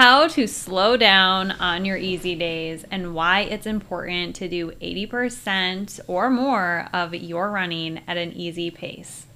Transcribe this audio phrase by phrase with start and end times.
[0.00, 6.00] How to slow down on your easy days and why it's important to do 80%
[6.06, 9.26] or more of your running at an easy pace.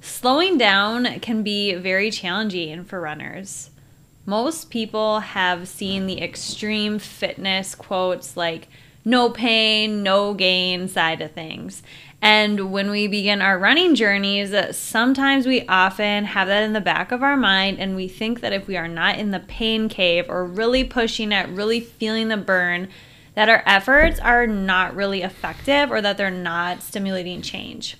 [0.00, 3.70] Slowing down can be very challenging for runners
[4.28, 8.68] most people have seen the extreme fitness quotes like
[9.02, 11.82] no pain, no gain side of things.
[12.20, 17.12] And when we begin our running journeys, sometimes we often have that in the back
[17.12, 20.26] of our mind, and we think that if we are not in the pain cave
[20.28, 22.88] or really pushing it, really feeling the burn,
[23.34, 27.96] that our efforts are not really effective or that they're not stimulating change.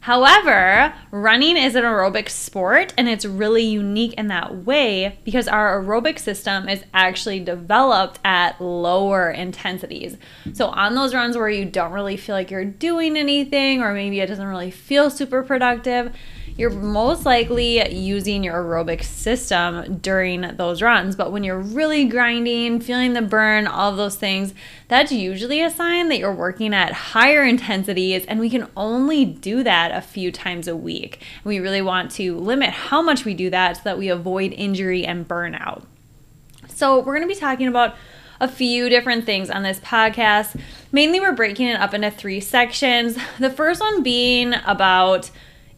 [0.00, 5.82] However, running is an aerobic sport and it's really unique in that way because our
[5.82, 10.16] aerobic system is actually developed at lower intensities.
[10.52, 14.20] So, on those runs where you don't really feel like you're doing anything, or maybe
[14.20, 16.14] it doesn't really feel super productive,
[16.58, 21.14] you're most likely using your aerobic system during those runs.
[21.14, 24.52] But when you're really grinding, feeling the burn, all those things,
[24.88, 28.26] that's usually a sign that you're working at higher intensities.
[28.26, 31.22] And we can only do that a few times a week.
[31.44, 35.06] We really want to limit how much we do that so that we avoid injury
[35.06, 35.84] and burnout.
[36.66, 37.94] So, we're going to be talking about
[38.40, 40.60] a few different things on this podcast.
[40.92, 43.16] Mainly, we're breaking it up into three sections.
[43.38, 45.30] The first one being about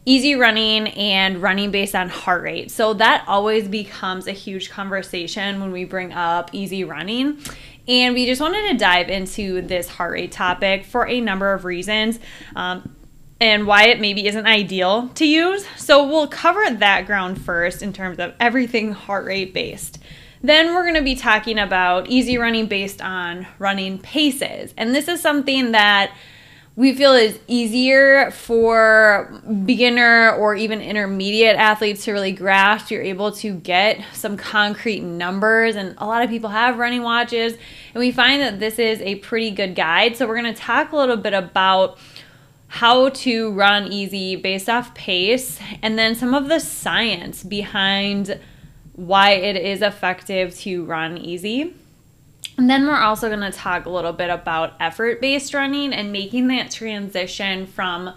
[0.05, 2.71] easy running and running based on heart rate.
[2.71, 7.39] So that always becomes a huge conversation when we bring up easy running.
[7.87, 11.65] And we just wanted to dive into this heart rate topic for a number of
[11.65, 12.19] reasons.
[12.55, 12.95] Um,
[13.39, 15.65] and why it maybe isn't ideal to use.
[15.75, 19.97] So we'll cover that ground first in terms of everything heart rate based.
[20.43, 24.75] Then we're going to be talking about easy running based on running paces.
[24.77, 26.13] And this is something that
[26.81, 32.89] we feel is easier for beginner or even intermediate athletes to really grasp.
[32.89, 37.53] You're able to get some concrete numbers, and a lot of people have running watches,
[37.53, 40.17] and we find that this is a pretty good guide.
[40.17, 41.99] So, we're going to talk a little bit about
[42.65, 48.39] how to run easy based off pace, and then some of the science behind
[48.93, 51.75] why it is effective to run easy.
[52.57, 56.11] And then we're also going to talk a little bit about effort based running and
[56.11, 58.13] making that transition from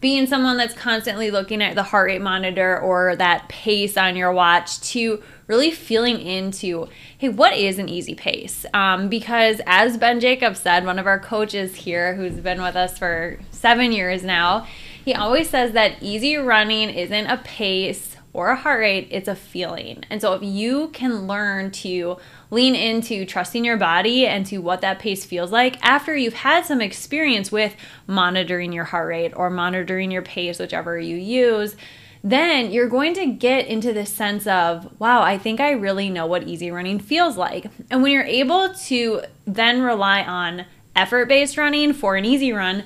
[0.00, 4.32] being someone that's constantly looking at the heart rate monitor or that pace on your
[4.32, 6.86] watch to really feeling into
[7.16, 8.66] hey what is an easy pace?
[8.74, 12.98] Um, because as ben jacobs said one of our coaches here who's been with us
[12.98, 14.66] for seven years now
[15.04, 19.34] he always says that easy running isn't a pace or a heart rate it's a
[19.34, 22.16] feeling and so if you can learn to
[22.50, 26.64] lean into trusting your body and to what that pace feels like after you've had
[26.64, 27.74] some experience with
[28.06, 31.76] monitoring your heart rate or monitoring your pace, whichever you use.
[32.22, 36.26] Then you're going to get into this sense of, wow, I think I really know
[36.26, 37.66] what easy running feels like.
[37.90, 42.84] And when you're able to then rely on effort based running for an easy run,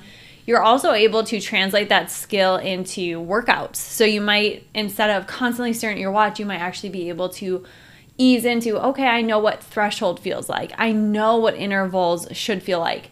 [0.51, 3.77] you're also able to translate that skill into workouts.
[3.77, 7.29] So you might, instead of constantly staring at your watch, you might actually be able
[7.29, 7.63] to
[8.17, 10.73] ease into okay, I know what threshold feels like.
[10.77, 13.11] I know what intervals should feel like.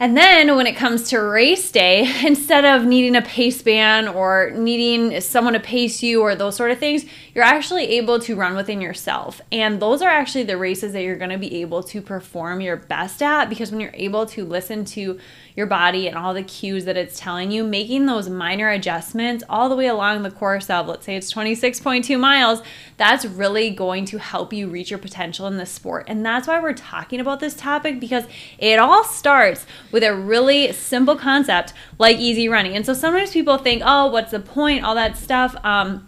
[0.00, 4.50] And then when it comes to race day, instead of needing a pace band or
[4.54, 7.04] needing someone to pace you or those sort of things,
[7.34, 9.42] you're actually able to run within yourself.
[9.52, 12.76] And those are actually the races that you're going to be able to perform your
[12.76, 15.18] best at because when you're able to listen to
[15.56, 19.68] your body and all the cues that it's telling you, making those minor adjustments all
[19.68, 22.62] the way along the course of, let's say it's 26.2 miles,
[22.96, 26.04] that's really going to help you reach your potential in this sport.
[26.08, 28.24] And that's why we're talking about this topic because
[28.58, 32.76] it all starts with a really simple concept like easy running.
[32.76, 34.84] And so sometimes people think, oh, what's the point?
[34.84, 35.56] All that stuff.
[35.64, 36.06] Um,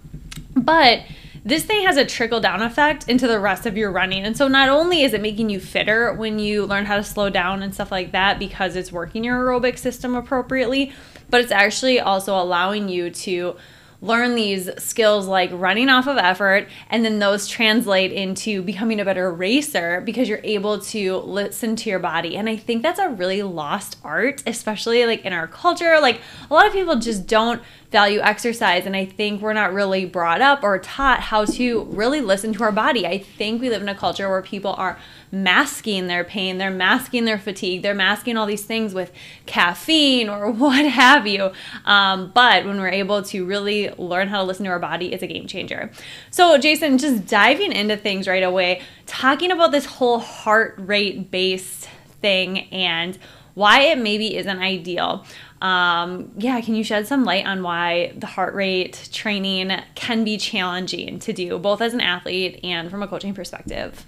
[0.55, 1.03] but
[1.45, 4.25] this thing has a trickle down effect into the rest of your running.
[4.25, 7.31] And so not only is it making you fitter when you learn how to slow
[7.31, 10.93] down and stuff like that because it's working your aerobic system appropriately,
[11.31, 13.57] but it's actually also allowing you to
[14.03, 19.05] learn these skills like running off of effort and then those translate into becoming a
[19.05, 23.09] better racer because you're able to listen to your body and i think that's a
[23.09, 27.63] really lost art especially like in our culture like a lot of people just don't
[27.93, 32.21] value exercise and i think we're not really brought up or taught how to really
[32.21, 34.99] listen to our body i think we live in a culture where people are
[35.33, 39.11] masking their pain, they're masking their fatigue, they're masking all these things with
[39.47, 41.51] caffeine or what have you.
[41.87, 45.23] Um, but when we're able to really learn how to listen to our body, it's
[45.23, 45.91] a game changer.
[46.31, 51.89] So, Jason, just diving into things right away, talking about this whole heart rate based
[52.21, 53.19] thing and
[53.55, 55.25] why it maybe isn't ideal.
[55.63, 60.37] Um, yeah, can you shed some light on why the heart rate training can be
[60.37, 64.05] challenging to do, both as an athlete and from a coaching perspective?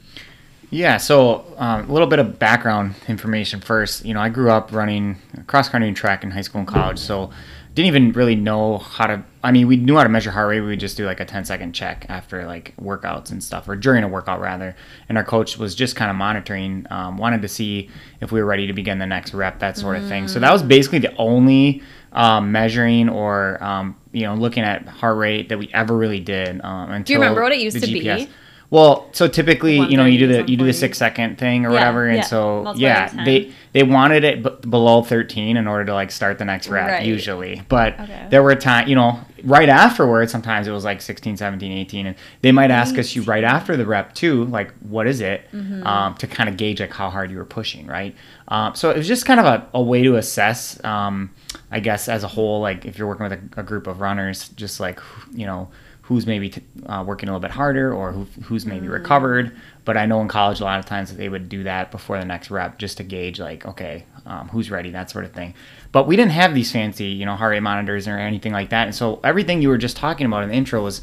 [0.71, 4.05] Yeah, so um, a little bit of background information first.
[4.05, 5.17] You know, I grew up running
[5.47, 7.31] cross country and track in high school and college, so
[7.75, 9.25] didn't even really know how to.
[9.43, 10.61] I mean, we knew how to measure heart rate.
[10.61, 13.75] We would just do like a 10 second check after like workouts and stuff, or
[13.77, 14.77] during a workout rather.
[15.09, 17.91] And our coach was just kind of monitoring, um, wanted to see
[18.21, 20.29] if we were ready to begin the next rep, that sort of thing.
[20.29, 21.83] So that was basically the only
[22.13, 26.65] um, measuring or um, you know looking at heart rate that we ever really did.
[26.65, 28.27] Um, until Do you remember what it used to GPS.
[28.27, 28.29] be?
[28.71, 31.69] Well, so typically, you know, you do the you do the six second thing or
[31.69, 32.23] Yeah, whatever, and yeah.
[32.23, 36.45] so yeah, they they wanted it b- below thirteen in order to like start the
[36.47, 37.05] next rep Right.
[37.07, 37.61] usually.
[37.69, 38.27] But Okay.
[38.31, 42.17] there were times, you know, right afterwards, sometimes it was like 16, 17, 18, and
[42.41, 45.87] they might ask us you right after the rep too, like what is it, Mm-hmm.
[45.87, 48.15] um, to kind of gauge like how hard you were pushing, right?
[48.49, 51.31] Um, so it was just kind of a, a way to assess, um,
[51.71, 54.49] I guess, as a whole, like if you're working with a, a group of runners,
[54.51, 55.01] just like
[55.35, 55.69] you know
[56.05, 59.57] who's maybe t- uh, working a little bit harder or who, who's maybe recovered.
[59.87, 62.27] But I know in college a lot of times they would do that before the
[62.27, 65.55] next rep just to gauge like, okay, um, who's ready, that sort of thing.
[65.93, 68.87] But we didn't have these fancy, you know, heart rate monitors or anything like that.
[68.87, 71.01] And so everything you were just talking about in the intro was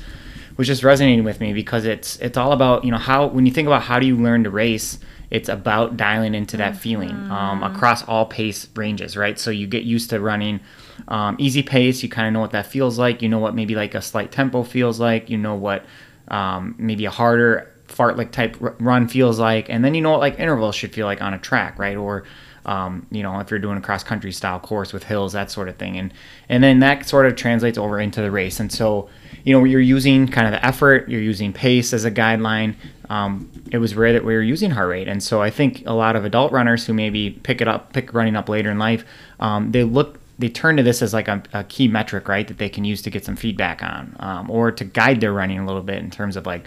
[0.57, 3.51] was just resonating with me because it's it's all about you know how when you
[3.51, 4.99] think about how do you learn to race
[5.31, 9.83] it's about dialing into that feeling um, across all pace ranges right so you get
[9.83, 10.59] used to running
[11.07, 13.75] um, easy pace you kind of know what that feels like you know what maybe
[13.75, 15.85] like a slight tempo feels like you know what
[16.29, 20.39] um, maybe a harder fartlek type run feels like and then you know what like
[20.39, 21.97] intervals should feel like on a track right?
[21.97, 22.23] Or
[22.65, 25.67] um, you know if you're doing a cross country style course with hills that sort
[25.67, 26.13] of thing and
[26.47, 29.09] and then that sort of translates over into the race and so
[29.43, 32.75] you know you're using kind of the effort you're using pace as a guideline
[33.09, 35.93] um, it was rare that we were using heart rate and so i think a
[35.93, 39.03] lot of adult runners who maybe pick it up pick running up later in life
[39.39, 42.57] um, they look they turn to this as like a, a key metric right that
[42.57, 45.65] they can use to get some feedback on um, or to guide their running a
[45.65, 46.65] little bit in terms of like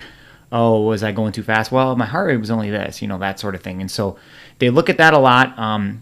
[0.53, 1.73] oh, was I going too fast?
[1.73, 3.81] Well, my heart rate was only this, you know, that sort of thing.
[3.81, 4.17] And so
[4.61, 5.59] they look at that a lot.
[5.59, 6.01] Um,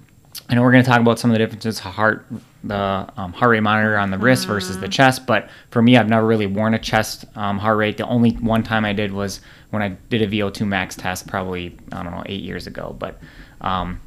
[0.48, 2.26] I know we're going to talk about some of the differences heart
[2.64, 5.26] the um, heart rate monitor on the wrist versus the chest.
[5.26, 7.96] But for me, I've never really worn a chest um, heart rate.
[7.96, 11.76] The only one time I did was when I did a VO2 max test, probably
[11.90, 12.94] I don't know eight years ago.
[12.98, 13.18] But
[13.62, 14.00] um,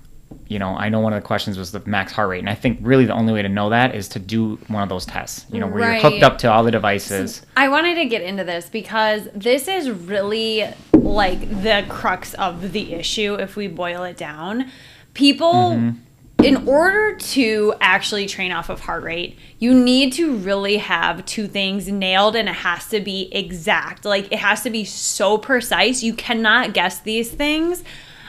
[0.48, 2.56] you know, I know one of the questions was the max heart rate, and I
[2.56, 5.46] think really the only way to know that is to do one of those tests.
[5.52, 7.42] You know, where you're hooked up to all the devices.
[7.58, 12.94] I wanted to get into this because this is really like the crux of the
[12.94, 14.70] issue if we boil it down.
[15.16, 16.44] People, mm-hmm.
[16.44, 21.48] in order to actually train off of heart rate, you need to really have two
[21.48, 24.06] things nailed and it has to be exact.
[24.06, 26.04] Like it has to be so precise.
[26.04, 27.84] You cannot guess these things.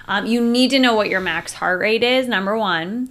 [0.08, 3.10] Um, you need to know what your max heart rate is, number one.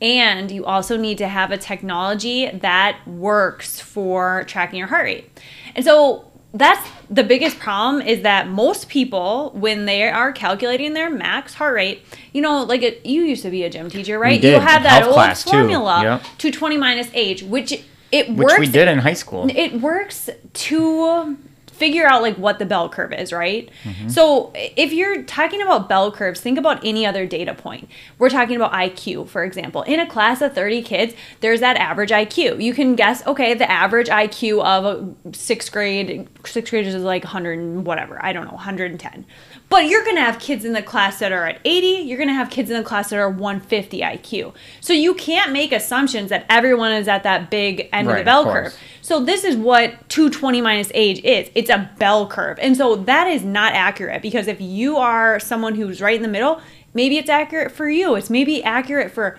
[0.00, 5.40] And you also need to have a technology that works for tracking your heart rate.
[5.74, 11.10] And so that's the biggest problem is that most people, when they are calculating their
[11.10, 14.42] max heart rate, you know, like it, you used to be a gym teacher, right?
[14.42, 16.20] you have that old formula, Yep.
[16.38, 17.72] 220 minus age, which
[18.12, 19.48] it Which works we did in high school.
[19.52, 21.36] it works to
[21.74, 23.68] figure out like what the bell curve is, right?
[23.82, 24.08] Mm-hmm.
[24.08, 27.88] So if you're talking about bell curves, think about any other data point.
[28.18, 29.82] We're talking about IQ, for example.
[29.82, 32.62] In a class of 30 kids, there's that average IQ.
[32.62, 37.24] You can guess, okay, the average IQ of a sixth grade, sixth graders is like
[37.24, 39.24] 100 and whatever, I don't know, 110.
[39.68, 42.50] But you're gonna have kids in the class that are at 80, you're gonna have
[42.50, 44.52] kids in the class that are 150 IQ.
[44.80, 48.20] So you can't make assumptions that everyone is at that big end of Right, the
[48.20, 48.74] of bell course.
[48.74, 48.80] curve.
[49.04, 51.50] So this is what 220 minus age is.
[51.54, 52.58] It's a bell curve.
[52.58, 56.28] And so that is not accurate because if you are someone who's right in the
[56.28, 56.62] middle,
[56.94, 58.14] maybe it's accurate for you.
[58.14, 59.38] It's maybe accurate for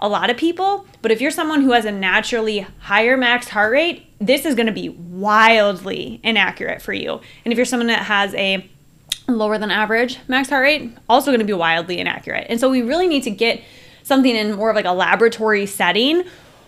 [0.00, 3.70] a lot of people, but if you're someone who has a naturally higher max heart
[3.70, 7.20] rate, this is going to be wildly inaccurate for you.
[7.44, 8.66] And if you're someone that has a
[9.28, 12.46] lower than average max heart rate, also going to be wildly inaccurate.
[12.48, 13.62] And so we really need to get
[14.04, 16.24] something in more of like a laboratory setting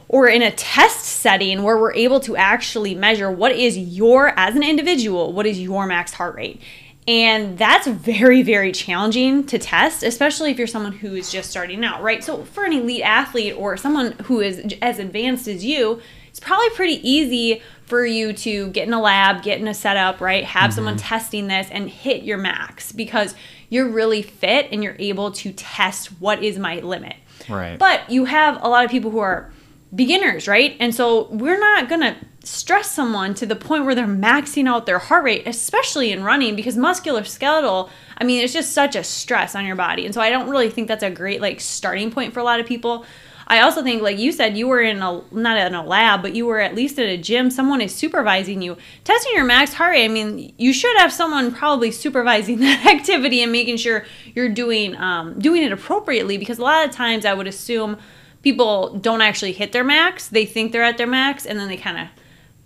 [0.08, 4.54] or in a test setting where we're able to actually measure what is your, as
[4.54, 6.60] an individual, what is your max heart rate.
[7.06, 11.84] And that's very, very challenging to test, especially if you're someone who is just starting
[11.84, 12.24] out, right?
[12.24, 16.70] So, for an elite athlete or someone who is as advanced as you, it's probably
[16.70, 20.44] pretty easy for you to get in a lab, get in a setup, right?
[20.44, 20.76] Have mm-hmm.
[20.76, 23.34] someone testing this and hit your max because
[23.68, 27.16] you're really fit and you're able to test what is my limit.
[27.48, 27.78] Right.
[27.78, 29.52] But you have a lot of people who are
[29.94, 30.76] beginners, right?
[30.80, 34.86] And so we're not going to stress someone to the point where they're maxing out
[34.86, 37.88] their heart rate, especially in running, because musculoskeletal,
[38.18, 40.04] I mean, it's just such a stress on your body.
[40.04, 42.60] And so I don't really think that's a great like starting point for a lot
[42.60, 43.04] of people.
[43.46, 46.34] I also think, like you said, you were in a not in a lab, but
[46.34, 47.50] you were at least at a gym.
[47.50, 50.04] Someone is supervising you, testing your max heart rate.
[50.04, 54.96] I mean, you should have someone probably supervising that activity and making sure you're doing
[54.96, 56.38] um, doing it appropriately.
[56.38, 57.98] Because a lot of times, I would assume
[58.44, 60.28] people don't actually hit their max.
[60.28, 62.08] They think they're at their max, and then they kind of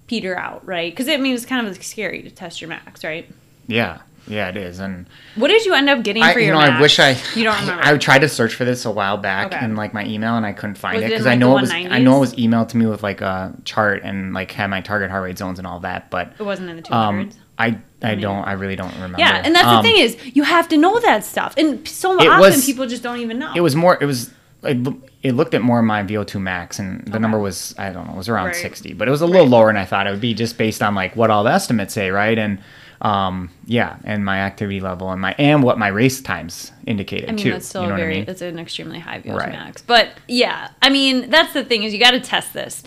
[0.08, 0.92] peter out, right?
[0.92, 3.30] Because it means it's kind of scary to test your max, right?
[3.68, 4.00] Yeah.
[4.26, 4.78] Yeah, it is.
[4.78, 5.06] And
[5.37, 6.49] what did you end up getting I, for your?
[6.49, 6.73] You know, max?
[6.73, 7.16] I wish I.
[7.35, 7.82] You don't remember?
[7.82, 9.64] I, I, tried to search for this a while back okay.
[9.64, 11.62] in like my email, and I couldn't find was it because like I know it
[11.62, 11.70] was.
[11.70, 14.82] I know it was emailed to me with like a chart and like had my
[14.82, 17.37] target heart rate zones and all that, but it wasn't in the two hundreds.
[17.37, 19.18] Um, I I don't I really don't remember.
[19.18, 22.12] Yeah, and that's um, the thing is you have to know that stuff, and so
[22.12, 23.54] often was, people just don't even know.
[23.56, 23.97] It was more.
[23.99, 24.30] It was
[24.62, 27.18] it, it looked at more of my VO2 max, and the okay.
[27.18, 28.56] number was I don't know, it was around right.
[28.56, 29.50] 60, but it was a little right.
[29.50, 31.94] lower than I thought it would be, just based on like what all the estimates
[31.94, 32.38] say, right?
[32.38, 32.60] And
[33.00, 37.32] um, yeah, and my activity level and my and what my race times indicated I
[37.32, 37.52] mean, too.
[37.52, 38.28] That's still you know very, I mean?
[38.28, 39.52] it's an extremely high VO2 right.
[39.52, 39.82] max.
[39.82, 42.82] But yeah, I mean, that's the thing is you got to test this.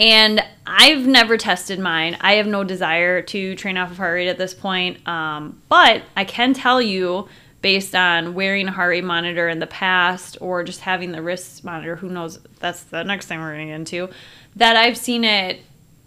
[0.00, 2.16] And I've never tested mine.
[2.20, 5.06] I have no desire to train off of heart rate at this point.
[5.06, 7.28] Um, but I can tell you
[7.62, 11.64] based on wearing a heart rate monitor in the past or just having the wrist
[11.64, 14.14] monitor, who knows, that's the next thing we're going to get into,
[14.56, 15.60] that I've seen it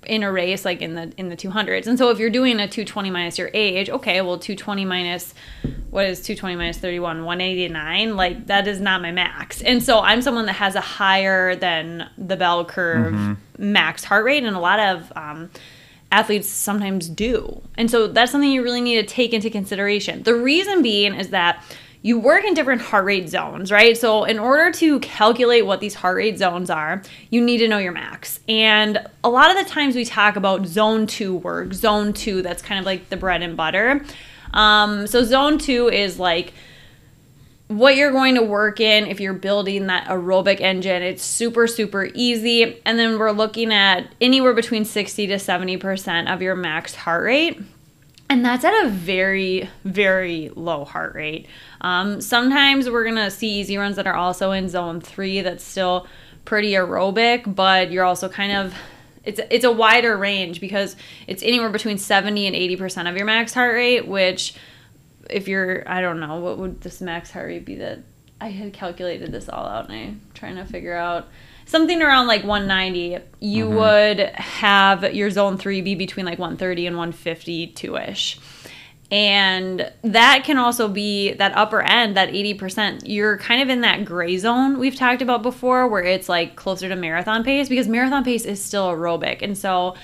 [0.06, 1.88] in a race like in the in the 200s.
[1.88, 5.34] And so if you're doing a 220 minus your age, okay, well 220 minus
[5.90, 10.22] what is 220 minus 31 189 like that is not my max and so i'm
[10.22, 13.72] someone that has a higher than the bell curve mm-hmm.
[13.72, 15.50] max heart rate and a lot of um,
[16.12, 17.62] athletes sometimes do.
[17.78, 20.24] And so that's something you really need to take into consideration.
[20.24, 21.64] The reason being is that
[22.06, 23.98] you work in different heart rate zones, right?
[23.98, 27.80] So, in order to calculate what these heart rate zones are, you need to know
[27.80, 28.40] your max.
[28.48, 32.62] And a lot of the times we talk about zone two work, zone two, that's
[32.62, 34.06] kind of like the bread and butter.
[34.54, 36.54] Um, so, zone two is like
[37.68, 41.02] what you're going to work in if you're building that aerobic engine.
[41.02, 42.80] It's super, super easy.
[42.86, 47.60] And then we're looking at anywhere between 60 to 70% of your max heart rate.
[48.30, 51.48] And that's at a very, very low heart rate.
[51.82, 55.64] Um, sometimes we're going to see easy runs that are also in zone three that's
[55.64, 56.08] still
[56.44, 58.76] pretty aerobic, but you're also kind of
[59.24, 60.96] it's it's a wider range because
[61.26, 64.54] it's anywhere between 70 and 80% of your max heart rate, which
[65.30, 68.00] if you're, I don't know, what would this max heart rate be that
[68.40, 71.28] I had calculated this all out and I'm trying to figure out
[71.66, 73.20] something around like 190.
[73.40, 73.76] You mm-hmm.
[73.76, 78.40] would have your zone three be between like 130 and 152 ish.
[79.12, 83.04] And that can also be that upper end, that 80%.
[83.06, 86.90] You're kind of in that gray zone we've talked about before, where it's like closer
[86.90, 89.42] to marathon pace because marathon pace is still aerobic.
[89.42, 89.96] And so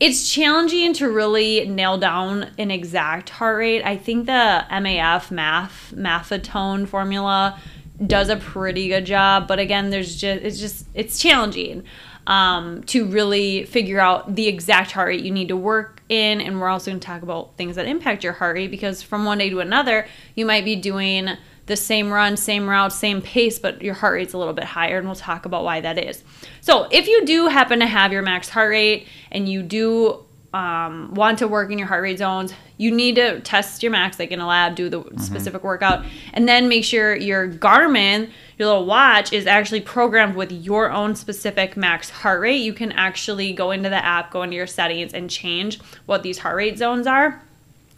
[0.00, 3.82] it's challenging to really nail down an exact heart rate.
[3.84, 7.60] I think the MAF math maffetone formula
[8.06, 11.84] does a pretty good job, but again, there's just it's just it's challenging
[12.26, 16.40] um, to really figure out the exact heart rate you need to work in.
[16.40, 19.26] And we're also going to talk about things that impact your heart rate because from
[19.26, 21.36] one day to another, you might be doing
[21.70, 24.98] the same run, same route, same pace, but your heart rate's a little bit higher,
[24.98, 26.24] and we'll talk about why that is.
[26.60, 31.14] So, if you do happen to have your max heart rate and you do um,
[31.14, 34.32] want to work in your heart rate zones, you need to test your max, like
[34.32, 35.18] in a lab, do the mm-hmm.
[35.18, 40.50] specific workout, and then make sure your Garmin, your little watch, is actually programmed with
[40.50, 42.56] your own specific max heart rate.
[42.56, 46.38] You can actually go into the app, go into your settings, and change what these
[46.38, 47.40] heart rate zones are.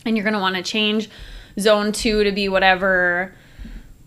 [0.05, 1.09] And you're going to want to change
[1.59, 3.33] zone two to be whatever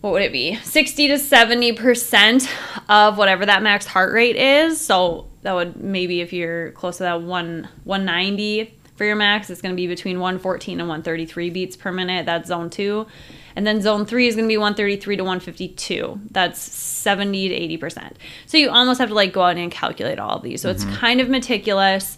[0.06, 0.54] what would it be?
[0.58, 2.48] 60 to 70 percent
[2.88, 4.80] of whatever that max heart rate is.
[4.80, 9.64] So that would maybe if you're close to that one 190 for your max it's
[9.64, 12.28] going to be between 114 and 133 beats per minute.
[12.28, 13.08] That's zone two.
[13.56, 17.78] And then zone three is going to be 133 to 152 that's 70 to 80
[17.78, 18.18] percent.
[18.46, 20.62] So you almost have to like go out and calculate all of these.
[20.62, 20.88] So mm-hmm.
[20.88, 22.16] it's kind of meticulous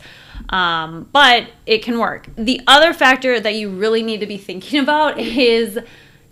[0.49, 2.27] Um, but it can work.
[2.35, 5.79] The other factor that you really need to be thinking about is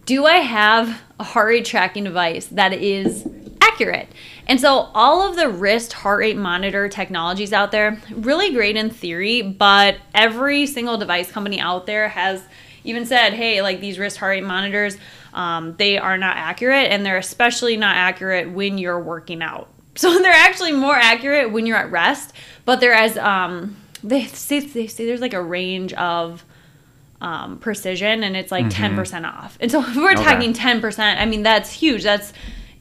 [0.05, 3.27] do I have a heart rate tracking device that is
[3.62, 4.07] accurate?
[4.47, 8.89] And so all of the wrist heart rate monitor technologies out there, really great in
[8.89, 12.43] theory, but every single device company out there has
[12.83, 14.97] even said, hey, like these wrist heart rate monitors,
[15.33, 19.69] um, they are not accurate and they're especially not accurate when you're working out.
[19.97, 22.33] So they're actually more accurate when you're at rest,
[22.65, 26.43] but they're as um, they say they say there's like a range of
[27.22, 29.57] um, precision and it's like 10 percent off.
[29.62, 30.24] And so if we're Okay.
[30.24, 32.03] talking ten percent, I mean that's huge.
[32.03, 32.34] That's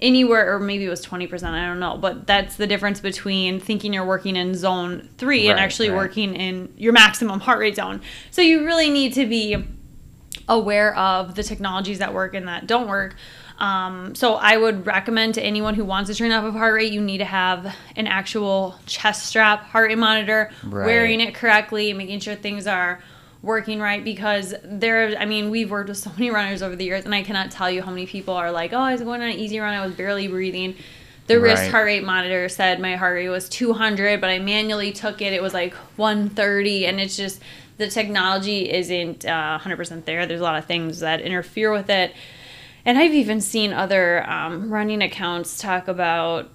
[0.03, 3.93] anywhere or maybe it was 20% i don't know but that's the difference between thinking
[3.93, 5.97] you're working in zone three and actually right.
[5.97, 9.57] working in your maximum heart rate zone so you really need to be
[10.49, 13.14] aware of the technologies that work and that don't work.
[13.59, 16.93] Um, so I would recommend to anyone who wants to turn up of heart rate,
[16.93, 20.85] you need to have an actual chest strap heart rate monitor, Right.
[20.85, 23.00] wearing it correctly, making sure things are
[23.45, 24.03] working right?
[24.03, 27.23] Because there I mean we've worked with so many runners over the years and I
[27.23, 29.59] cannot tell you how many people are like oh I was going on an easy
[29.59, 29.75] run.
[29.75, 30.75] I was barely breathing.
[31.27, 31.71] The wrist Right.
[31.71, 35.33] heart rate monitor said my heart rate was 200 but I manually took it.
[35.33, 37.41] It was like 130 and it's just
[37.77, 40.27] the technology isn't uh, 100% there.
[40.27, 42.15] There's a lot of things that interfere with it.
[42.85, 46.51] And I've even seen other um, running accounts talk about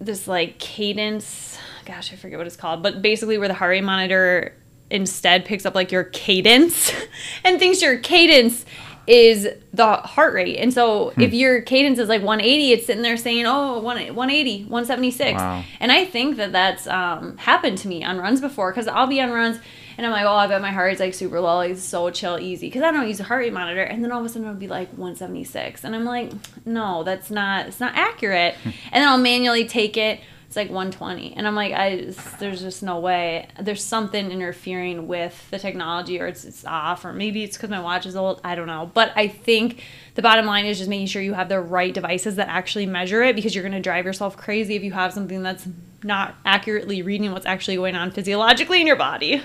[0.00, 1.58] this like cadence.
[1.84, 4.54] Gosh, I forget what it's called, but basically where the heart rate monitor
[4.92, 6.92] instead picks up like your cadence
[7.44, 8.64] and thinks your cadence
[9.08, 10.58] is the heart rate.
[10.58, 11.22] And so Hmm.
[11.22, 15.38] if your cadence is like 180, it's sitting there saying, oh, 180, 176.
[15.40, 15.64] Wow.
[15.80, 19.20] And I think that that's um, happened to me on runs before because I'll be
[19.20, 19.58] on runs
[19.98, 22.38] and I'm like, oh, I bet my heart rate's like super low, like so chill,
[22.38, 22.68] easy.
[22.68, 23.82] Because I don't use a heart rate monitor.
[23.82, 25.82] And then all of a sudden it'll be like 176.
[25.84, 26.30] And I'm like,
[26.64, 28.54] no, that's not, it's not accurate.
[28.64, 30.20] and then I'll manually take it.
[30.52, 31.32] It's like 120.
[31.34, 33.48] And I'm like, I there's just no way.
[33.58, 37.80] There's something interfering with the technology or it's, it's off or maybe it's because my
[37.80, 38.38] watch is old.
[38.44, 38.90] I don't know.
[38.92, 39.82] But I think
[40.14, 43.22] the bottom line is just making sure you have the right devices that actually measure
[43.22, 45.66] it because you're going to drive yourself crazy if you have something that's
[46.02, 49.42] not accurately reading what's actually going on physiologically in your body.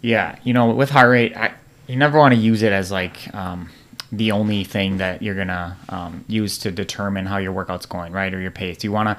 [0.00, 1.54] Yeah, you know, with heart rate, I,
[1.88, 3.68] you never want to use it as like um,
[4.12, 8.32] the only thing that you're gonna um, use to determine how your workout's going, right,
[8.32, 8.84] or your pace.
[8.84, 9.18] You want to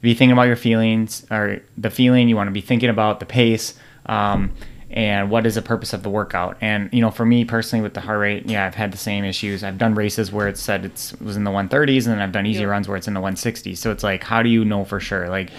[0.00, 2.28] be thinking about your feelings or the feeling.
[2.28, 3.74] You want to be thinking about the pace.
[4.06, 4.52] Um,
[4.92, 6.56] and what is the purpose of the workout?
[6.60, 9.24] And you know, for me personally, with the heart rate, yeah, I've had the same
[9.24, 9.62] issues.
[9.62, 12.32] I've done races where it said it's it was in the 130s, and then I've
[12.32, 12.66] done easy Yeah.
[12.66, 13.76] runs where it's in the 160s.
[13.78, 15.28] So it's like, how do you know for sure?
[15.28, 15.50] Like,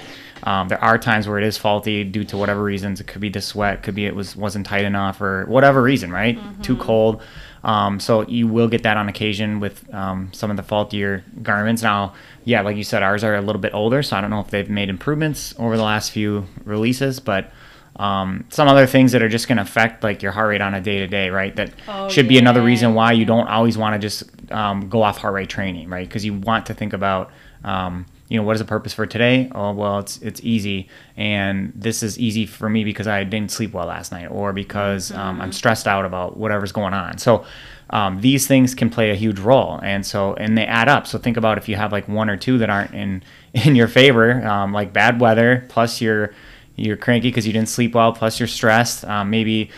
[0.43, 2.99] um, there are times where it is faulty due to whatever reasons.
[2.99, 6.11] It could be the sweat, could be it was wasn't tight enough, or whatever reason,
[6.11, 6.37] right?
[6.61, 7.21] Too cold.
[7.63, 11.83] Um, so you will get that on occasion with um, some of the faultier Garmins.
[11.83, 14.39] Now, yeah, like you said, ours are a little bit older, so I don't know
[14.39, 17.51] if they've made improvements over the last few releases, but.
[17.97, 20.73] Um, some other things that are just going to affect like your heart rate on
[20.73, 21.53] a day to day, right?
[21.55, 25.03] That Oh, should be another reason why you don't always want to just um, go
[25.03, 26.07] off heart rate training, right?
[26.07, 27.31] Because you want to think about,
[27.65, 29.51] um, you know, what is the purpose for today?
[29.53, 33.73] Oh, well, it's it's easy, and this is easy for me because I didn't sleep
[33.73, 37.17] well last night, or because um, I'm stressed out about whatever's going on.
[37.17, 37.45] So.
[37.93, 41.07] Um, these things can play a huge role, and so and they add up.
[41.07, 43.21] So think about if you have like one or two that aren't in
[43.53, 46.33] in your favor, um, like bad weather, plus you're
[46.77, 49.03] you're cranky because you didn't sleep well, plus you're stressed.
[49.03, 49.71] Um, maybe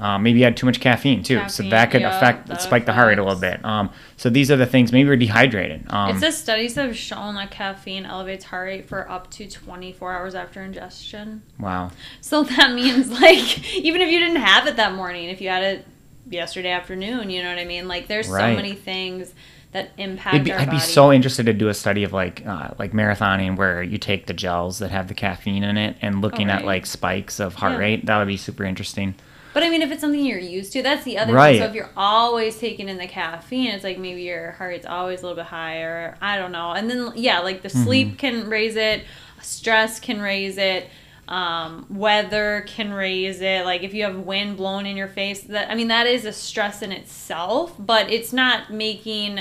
[0.00, 2.86] um, maybe you had too much caffeine too, so that could yeah, affect that spike
[2.86, 3.64] the heart rate a little bit.
[3.64, 4.92] Um, so these are the things.
[4.92, 5.84] Maybe we're dehydrated.
[5.90, 10.12] Um, it says studies have shown that caffeine elevates heart rate for up to 24
[10.12, 11.42] hours after ingestion.
[11.58, 11.90] wow.
[12.20, 15.62] So that means like even if you didn't have it that morning, if you had
[15.62, 15.86] it
[16.28, 17.86] yesterday afternoon, you know what I mean?
[17.88, 18.52] Like there's Right.
[18.52, 19.34] so many things
[19.72, 20.78] that impact be, I'd body.
[20.78, 24.26] be so interested to do a study of like uh, like marathoning where you take
[24.26, 27.72] the gels that have the caffeine in it and looking at like spikes of heart
[27.74, 27.78] Yeah.
[27.78, 28.06] rate.
[28.06, 29.14] That would be super interesting.
[29.52, 31.52] But I mean, if it's something you're used to, that's the other Right.
[31.52, 31.62] thing.
[31.62, 35.22] So if you're always taking in the caffeine, it's like maybe your heart's always a
[35.22, 36.16] little bit higher.
[36.20, 36.70] I don't know.
[36.72, 37.84] And then yeah, like the Mm-hmm.
[37.84, 39.04] sleep can raise it,
[39.42, 40.88] stress can raise it,
[41.26, 43.64] um, weather can raise it.
[43.64, 46.32] Like if you have wind blown in your face, that I mean that is a
[46.32, 49.40] stress in itself, but it's not making.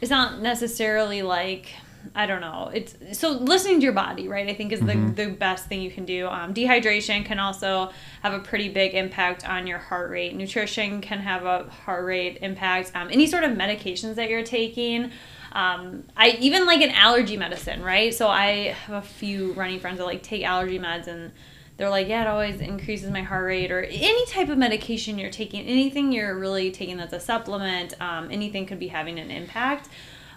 [0.00, 1.68] It's not necessarily like
[2.14, 2.70] I don't know.
[2.74, 4.48] It's so listening to your body, right?
[4.48, 6.26] I think is the, the best thing you can do.
[6.26, 7.90] Um, dehydration can also
[8.22, 10.34] have a pretty big impact on your heart rate.
[10.34, 12.92] Nutrition can have a heart rate impact.
[12.94, 15.10] Um, any sort of medications that you're taking.
[15.52, 18.12] Um, I even like an allergy medicine, right?
[18.12, 21.32] So I have a few running friends that like take allergy meds and
[21.76, 25.30] they're like, yeah, it always increases my heart rate, or any type of medication you're
[25.30, 29.88] taking, anything you're really taking that's a supplement, um, anything could be having an impact.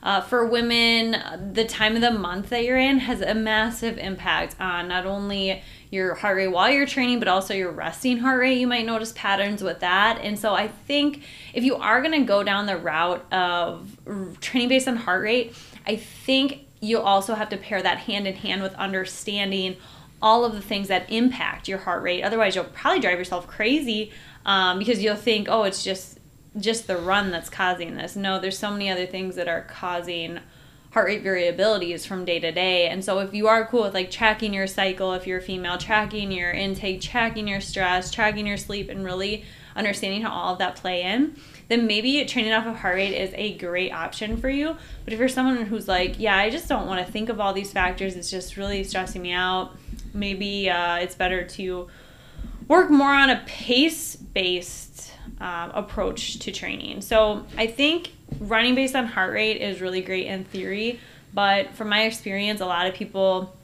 [0.06, 3.98] Uh, for women, uh, the time of the month that you're in has a massive
[3.98, 8.40] impact on not only your heart rate while you're training, but also your resting heart
[8.40, 8.60] rate.
[8.60, 10.20] You might notice patterns with that.
[10.22, 11.24] And so I think
[11.56, 13.98] if you are going to go down the route of
[14.42, 15.56] training based on heart rate,
[15.88, 19.76] I think you also have to pair that hand in hand with understanding
[20.22, 22.22] all of the things that impact your heart rate.
[22.22, 24.12] Otherwise, you'll probably drive yourself crazy
[24.46, 26.20] um, because you'll think, oh, it's just
[26.60, 28.16] just the run that's causing this.
[28.16, 30.40] No, there's so many other things that are causing
[30.92, 32.88] heart rate variabilities from day to day.
[32.88, 35.78] And so if you are cool with like tracking your cycle, if you're a female,
[35.78, 39.44] tracking your intake, tracking your stress, tracking your sleep, and really
[39.76, 41.36] understanding how all of that play in,
[41.68, 44.78] then maybe training off of heart rate is a great option for you.
[45.04, 47.52] But if you're someone who's like, yeah, I just don't want to think of all
[47.52, 49.76] these factors, it's just really stressing me out,
[50.14, 51.90] maybe uh, it's better to
[52.70, 54.85] work more on a pace based
[55.40, 57.02] uh, approach to training.
[57.02, 61.00] So I think running based on heart rate is really great in theory,
[61.34, 63.56] but from my experience, a lot of people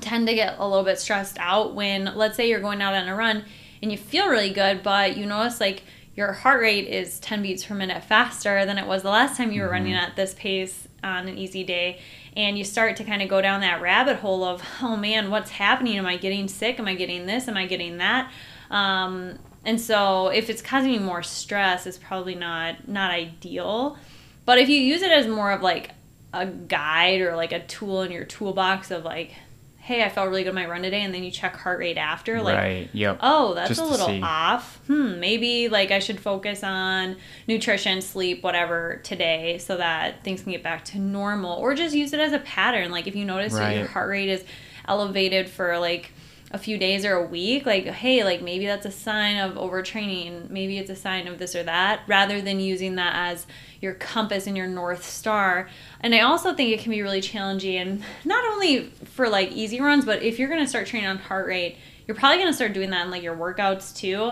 [0.00, 3.08] tend to get a little bit stressed out when, let's say, you're going out on
[3.08, 3.44] a run
[3.82, 5.82] and you feel really good, but you notice like
[6.14, 9.50] your heart rate is 10 beats per minute faster than it was the last time
[9.50, 9.74] you were mm-hmm.
[9.74, 12.00] running at this pace on an easy day.
[12.36, 15.50] And you start to kind of go down that rabbit hole of oh man what's
[15.50, 15.98] happening?
[15.98, 16.78] Am i getting sick?
[16.78, 17.48] Am i getting this?
[17.48, 18.30] Am i getting that?
[18.70, 23.96] Um, and so if it's causing you more stress it's probably not not ideal
[24.44, 25.90] but if you use it as more of like
[26.32, 29.34] a guide or like a tool in your toolbox of like
[29.82, 32.40] hey, I felt really good my run today, and then you check heart rate after,
[32.40, 33.18] like, right, yep.
[33.20, 34.80] oh, that's Just a little off.
[34.86, 37.16] Hmm, maybe like I should focus on
[37.48, 42.12] nutrition, sleep, whatever today, so that things can get back to normal, or just use
[42.12, 42.92] it as a pattern.
[42.92, 43.70] Like if you notice right.
[43.70, 44.44] that your heart rate is
[44.86, 46.12] elevated for like
[46.52, 50.50] a few days or a week like hey like maybe that's a sign of overtraining
[50.50, 53.46] maybe it's a sign of this or that rather than using that as
[53.80, 55.68] your compass and your north star
[56.00, 59.80] and i also think it can be really challenging and not only for like easy
[59.80, 62.54] runs but if you're going to start training on heart rate you're probably going to
[62.54, 64.30] start doing that in like your workouts too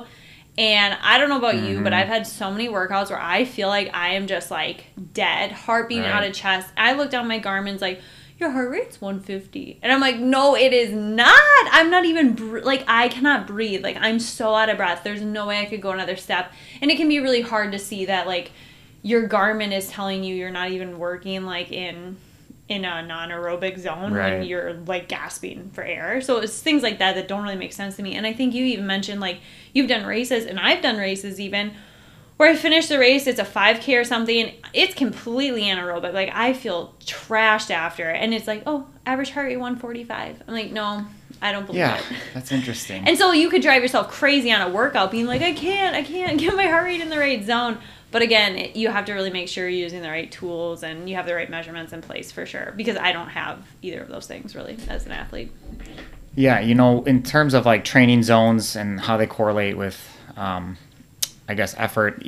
[0.59, 1.67] and I don't know about mm-hmm.
[1.67, 2.01] you, but mm-hmm.
[2.01, 5.89] I've had so many workouts where I feel like I am just like dead, heart
[5.89, 6.13] beating right.
[6.13, 6.69] out of chest.
[6.77, 8.01] I look down my Garmin's like,
[8.41, 11.39] your heart rate's 150 and i'm like no it is not.
[11.73, 13.83] I'm not even br- like i cannot breathe.
[13.83, 15.03] Like i'm so out of breath.
[15.05, 16.53] There's no way i could go another step.
[16.81, 18.53] And it can be really hard to see that like
[19.03, 22.17] your garmin is telling you you're not even working like in
[22.69, 24.39] in a non-aerobic zone right.
[24.39, 26.21] when you're like gasping for air.
[26.21, 28.15] So it's things like that that don't really make sense to me.
[28.15, 29.41] And i think you even mentioned like
[29.73, 31.73] you've done races and i've done races even
[32.41, 36.15] where I finish the race, it's a 5K or something, it's completely anaerobic.
[36.15, 38.09] Like, I feel trashed after.
[38.09, 40.45] And it's like, oh, average heart rate 145.
[40.49, 41.05] I'm like, no,
[41.43, 42.05] I don't believe yeah, it.
[42.33, 43.07] that's interesting.
[43.07, 46.03] And so you could drive yourself crazy on a workout being like, I can't, I
[46.03, 47.77] can't get my heart rate in the right zone.
[48.11, 51.11] But again, it, you have to really make sure you're using the right tools and
[51.11, 52.73] you have the right measurements in place for sure.
[52.75, 55.53] Because I don't have either of those things really as an athlete.
[56.37, 60.03] Yeah, you know, in terms of like training zones and how they correlate with
[60.39, 60.79] um,
[61.51, 62.25] I guess, effort.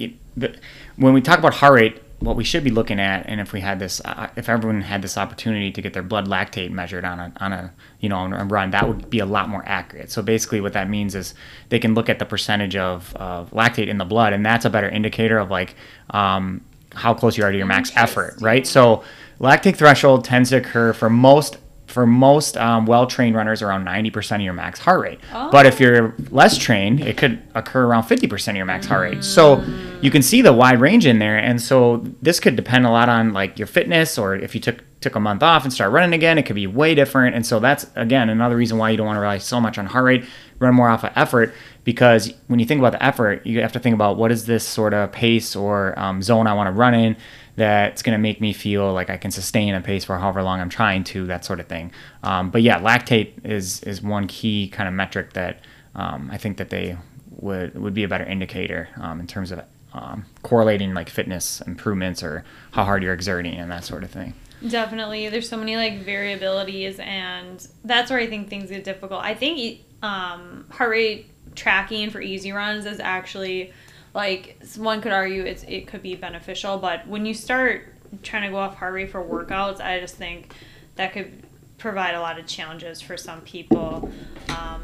[0.96, 3.60] when we talk about heart rate, what we should be looking at, and if we
[3.60, 7.20] had this, uh, if everyone had this opportunity to get their blood lactate measured on
[7.20, 10.10] a, on a, you know, on a run, that would be a lot more accurate.
[10.10, 11.34] So basically, what that means is
[11.68, 14.70] they can look at the percentage of, of lactate in the blood, and that's a
[14.70, 15.76] better indicator of like
[16.10, 18.66] um, how close you are to your max effort, right?
[18.66, 19.04] So
[19.40, 21.58] lactate threshold tends to occur for most
[21.92, 25.20] for most um, well-trained runners around 90% of your max heart rate.
[25.32, 25.50] Oh.
[25.50, 29.24] but if you're less trained it could occur around 50% of your max heart rate.
[29.24, 29.64] So
[30.00, 33.08] you can see the wide range in there and so this could depend a lot
[33.08, 36.14] on like your fitness or if you took took a month off and start running
[36.14, 37.34] again it could be way different.
[37.34, 39.86] And so that's again another reason why you don't want to rely so much on
[39.86, 40.24] heart rate.
[40.58, 41.52] Run more off of effort
[41.84, 44.66] because when you think about the effort you have to think about what is this
[44.66, 47.16] sort of pace or um, zone i want to run in
[47.56, 50.60] that's going to make me feel like I can sustain a pace for however long
[50.60, 51.92] I'm trying to, that sort of thing.
[52.22, 55.60] Um, but yeah, lactate is is one key kind of metric that
[55.94, 56.96] um, I think that they
[57.30, 59.62] would would be a better indicator um, in terms of
[59.92, 64.34] um, correlating like fitness improvements or how hard you're exerting and that sort of thing.
[64.66, 69.22] Definitely, there's so many like variabilities, and that's where I think things get difficult.
[69.22, 73.72] I think um, heart rate tracking for easy runs is actually
[74.14, 78.50] like one could argue it's it could be beneficial, but when you start trying to
[78.50, 80.54] go off heart rate for workouts, I just think
[80.96, 81.42] that could
[81.78, 84.10] provide a lot of challenges for some people.
[84.48, 84.82] Um,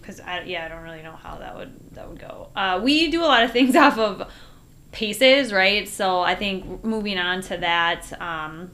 [0.00, 2.48] because I yeah I don't really know how that would that would go.
[2.56, 4.30] Uh, we do a lot of things off of
[4.92, 5.86] paces, right?
[5.88, 8.70] So I think moving on to that um,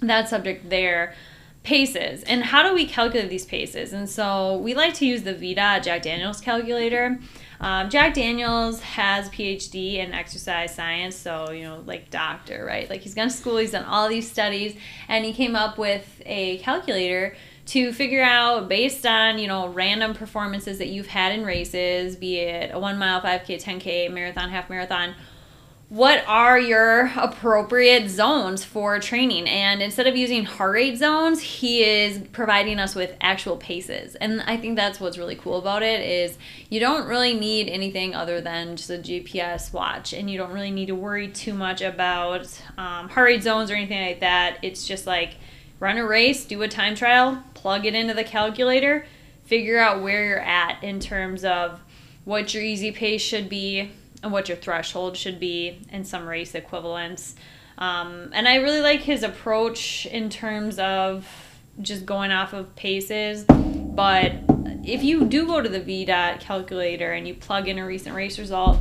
[0.00, 1.14] that subject there
[1.62, 5.34] paces and how do we calculate these paces and so we like to use the
[5.34, 7.18] VDOT jack daniels calculator
[7.60, 12.88] um, Jack Daniels has PhD in exercise science, so you know, like doctor, right?
[12.88, 14.76] Like he's gone to school, he's done all these studies,
[15.08, 20.14] and he came up with a calculator to figure out based on you know random
[20.14, 24.68] performances that you've had in races be it a one mile 5k 10k marathon half
[24.68, 25.14] marathon
[25.90, 29.48] what are your appropriate zones for training?
[29.48, 34.14] And instead of using heart rate zones he is providing us with actual paces.
[34.14, 38.14] And i think that's what's really cool about it is you don't really need anything
[38.14, 40.12] other than just a gps watch.
[40.12, 42.46] And you don't really need to worry too much about
[42.78, 44.58] um, heart rate zones or anything like that.
[44.62, 45.34] It's just like
[45.80, 49.06] run a race do a time trial plug it into the calculator
[49.44, 51.80] figure out where you're at in terms of
[52.24, 53.90] what your easy pace should be
[54.22, 57.34] and what your threshold should be in some race equivalents.
[57.78, 61.26] Um, and I really like his approach in terms of
[61.80, 63.44] just going off of paces.
[63.44, 64.32] But
[64.84, 68.38] if you do go to the VDOT calculator and you plug in a recent race
[68.38, 68.78] result,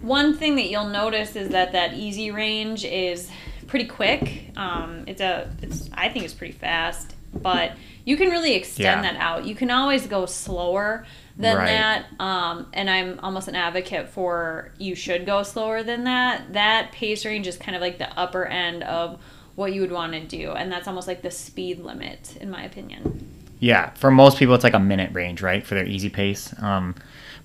[0.00, 3.30] one thing that you'll notice is that that easy range is
[3.66, 4.50] pretty quick.
[4.56, 7.72] Um, it's a, it's I think it's pretty fast, but
[8.04, 9.12] you can really extend yeah.
[9.12, 9.44] that out.
[9.44, 11.66] You can always go slower than right.
[11.66, 12.06] that.
[12.20, 16.52] Um, and I'm almost an advocate for you should go slower than that.
[16.52, 19.20] That pace range is kind of like the upper end of
[19.54, 20.52] what you would want to do.
[20.52, 23.28] And that's almost like the speed limit, in my opinion.
[23.60, 23.90] Yeah.
[23.90, 25.64] For most people, it's like a minute range, right?
[25.64, 26.54] For their easy pace.
[26.60, 26.94] Um,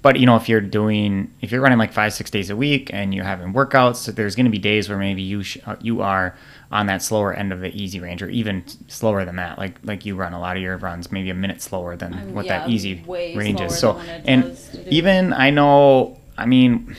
[0.02, 2.90] but you know, if you're doing, if you're running like five, six days a week
[2.94, 6.02] and you're having workouts, there's going to be days where maybe you sh- uh, you
[6.02, 6.36] are
[6.72, 9.58] on that slower end of the easy range, or even slower than that.
[9.58, 12.34] Like like you run a lot of your runs, maybe a minute slower than um,
[12.34, 13.78] what yeah, that easy range is.
[13.78, 16.96] So and even I know, I mean.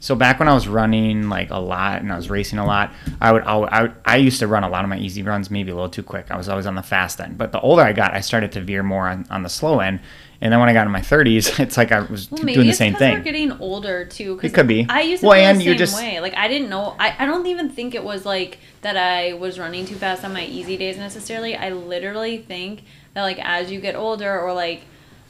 [0.00, 2.92] So back when I was running like a lot and I was racing a lot,
[3.20, 5.50] I would, I would, I, I used to run a lot of my easy runs
[5.50, 6.30] maybe a little too quick.
[6.30, 7.36] I was always on the fast end.
[7.36, 9.98] But the older I got, I started to veer more on, on the slow end.
[10.40, 12.72] And then when I got in my 30s, it's like I was well, doing the
[12.72, 13.14] same thing.
[13.14, 14.38] We're getting older too.
[14.42, 14.86] It could be.
[14.88, 16.20] I used to well, feel the same just, way.
[16.20, 16.94] Like I didn't know.
[16.98, 18.96] I, I don't even think it was like that.
[18.96, 21.56] I was running too fast on my easy days necessarily.
[21.56, 24.82] I literally think that like as you get older, or like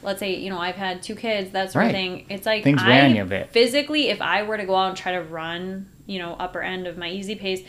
[0.03, 1.89] let's say you know I've had two kids, that sort right.
[1.89, 2.27] of thing.
[2.29, 3.51] It's like things I, ran you a bit.
[3.51, 6.87] Physically, if I were to go out and try to run, you know, upper end
[6.87, 7.63] of my easy pace,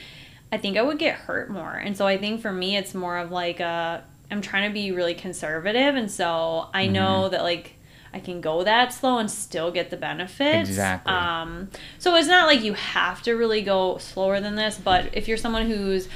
[0.52, 1.74] I think I would get hurt more.
[1.74, 4.92] And so I think for me, it's more of like a I'm trying to be
[4.92, 6.94] really conservative, and so I mm-hmm.
[6.94, 7.76] know that like
[8.14, 10.70] I can go that slow and still get the benefits.
[10.70, 11.14] Exactly.
[11.14, 15.28] Um, so it's not like you have to really go slower than this, but if
[15.28, 16.08] you're someone who's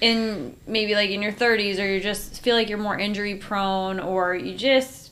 [0.00, 3.98] in maybe like in your 30s or you just feel like you're more injury prone
[3.98, 5.10] or you just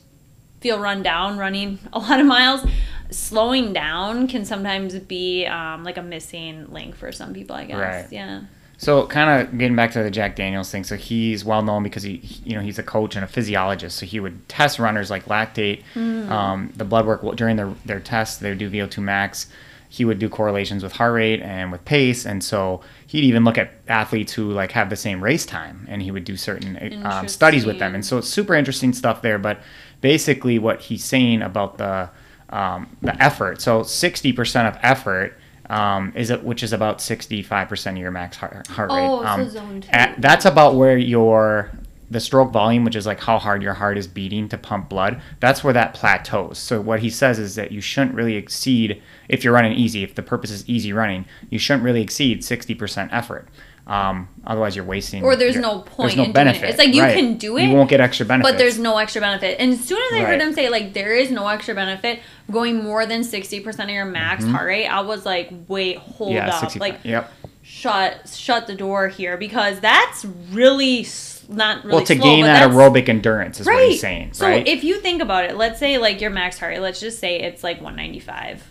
[0.61, 2.65] feel run down running a lot of miles
[3.09, 7.77] slowing down can sometimes be um, like a missing link for some people i guess
[7.77, 8.07] right.
[8.11, 8.41] yeah
[8.77, 10.83] so kind of getting back to the Jack Daniels thing.
[10.83, 13.97] So he's well known because he, you know, he's a coach and a physiologist.
[13.97, 16.29] So he would test runners like lactate, mm.
[16.29, 18.37] um, the blood work during their their tests.
[18.37, 19.47] They would do VO2 max.
[19.89, 23.57] He would do correlations with heart rate and with pace, and so he'd even look
[23.57, 27.27] at athletes who like have the same race time, and he would do certain um,
[27.27, 27.95] studies with them.
[27.95, 29.39] And so it's super interesting stuff there.
[29.39, 29.61] But
[30.01, 32.09] basically, what he's saying about the
[32.49, 33.61] um, the effort.
[33.61, 35.37] So 60% of effort
[35.69, 39.05] um, is it which is about 65% of your max heart, heart rate.
[39.05, 39.89] Oh, um, so zone two.
[39.91, 41.71] At, that's about where your
[42.09, 45.21] the stroke volume, which is like how hard your heart is beating to pump blood,
[45.39, 46.57] that's where that plateaus.
[46.57, 50.15] So what he says is that you shouldn't really exceed if you're running easy, if
[50.15, 53.47] the purpose is easy running, you shouldn't really exceed 60% effort.
[53.87, 55.23] Um, otherwise, you're wasting.
[55.23, 56.13] Or there's your, no point.
[56.13, 56.63] There's no benefit.
[56.63, 56.69] It.
[56.71, 57.15] It's like you right.
[57.15, 57.63] can do it.
[57.63, 58.51] You won't get extra benefit.
[58.51, 59.59] But there's no extra benefit.
[59.59, 60.27] And as soon as I right.
[60.27, 62.19] heard him say like there is no extra benefit
[62.51, 64.53] going more than sixty percent of your max mm-hmm.
[64.53, 67.31] heart rate, I was like, wait, hold yeah, up, 60, like, yep.
[67.63, 71.07] shut shut the door here because that's really
[71.47, 73.75] not really well to slow, gain that aerobic endurance is right.
[73.75, 74.33] what he's saying.
[74.33, 74.67] So right?
[74.67, 77.39] if you think about it, let's say like your max heart rate, let's just say
[77.39, 78.61] it's like one ninety five.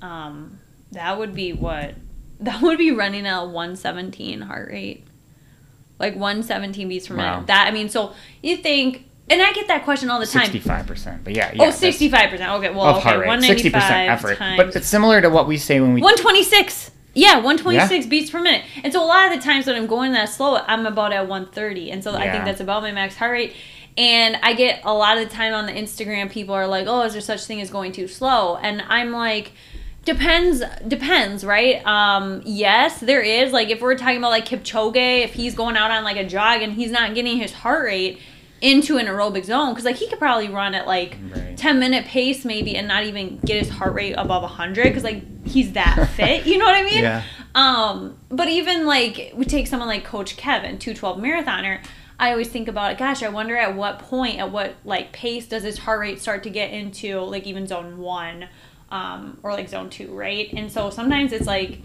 [0.00, 0.60] Um,
[0.92, 1.94] that would be what
[2.42, 5.06] that would be running at a 117 heart rate
[6.02, 7.34] like 117 beats per wow.
[7.34, 7.46] minute.
[7.46, 10.44] That I mean, so you think, and I get that question all the time.
[10.44, 11.68] 65 percent, but yeah, oh, yeah.
[11.68, 12.50] Oh, 65 percent.
[12.50, 14.36] Okay, well, okay, 195 percent effort.
[14.36, 16.90] Times but it's similar to what we say when we 126.
[17.14, 18.10] Yeah, 126 yeah.
[18.10, 18.64] beats per minute.
[18.82, 21.28] And so a lot of the times when I'm going that slow, I'm about at
[21.28, 22.18] 130, and so yeah.
[22.18, 23.54] I think that's about my max heart rate.
[23.98, 27.02] And I get a lot of the time on the Instagram, people are like, "Oh,
[27.02, 29.52] is there such thing as going too slow?" And I'm like
[30.04, 31.84] Depends, depends, right?
[31.86, 33.52] Um, yes, there is.
[33.52, 36.60] Like, if we're talking about like Kipchoge, if he's going out on like a jog
[36.60, 38.18] and he's not getting his heart rate
[38.60, 41.56] into an aerobic zone, because like he could probably run at like right.
[41.56, 45.22] 10 minute pace maybe and not even get his heart rate above 100 because like
[45.46, 47.02] he's that fit, you know what I mean?
[47.02, 47.22] Yeah.
[47.54, 51.80] Um, but even like we take someone like Coach Kevin, 212 marathoner.
[52.18, 52.98] I always think about it.
[52.98, 56.44] Gosh, I wonder at what point, at what like pace does his heart rate start
[56.44, 58.48] to get into like even zone one
[58.92, 60.52] um, or like zone two, right?
[60.52, 61.78] And so sometimes it's like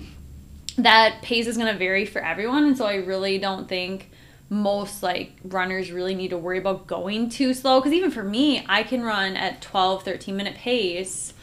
[0.77, 2.65] that pace is going to vary for everyone.
[2.65, 4.11] And so I really don't think
[4.49, 8.65] most like runners really need to worry about going too slow because even for me
[8.69, 11.33] i can run at 12 13 minute pace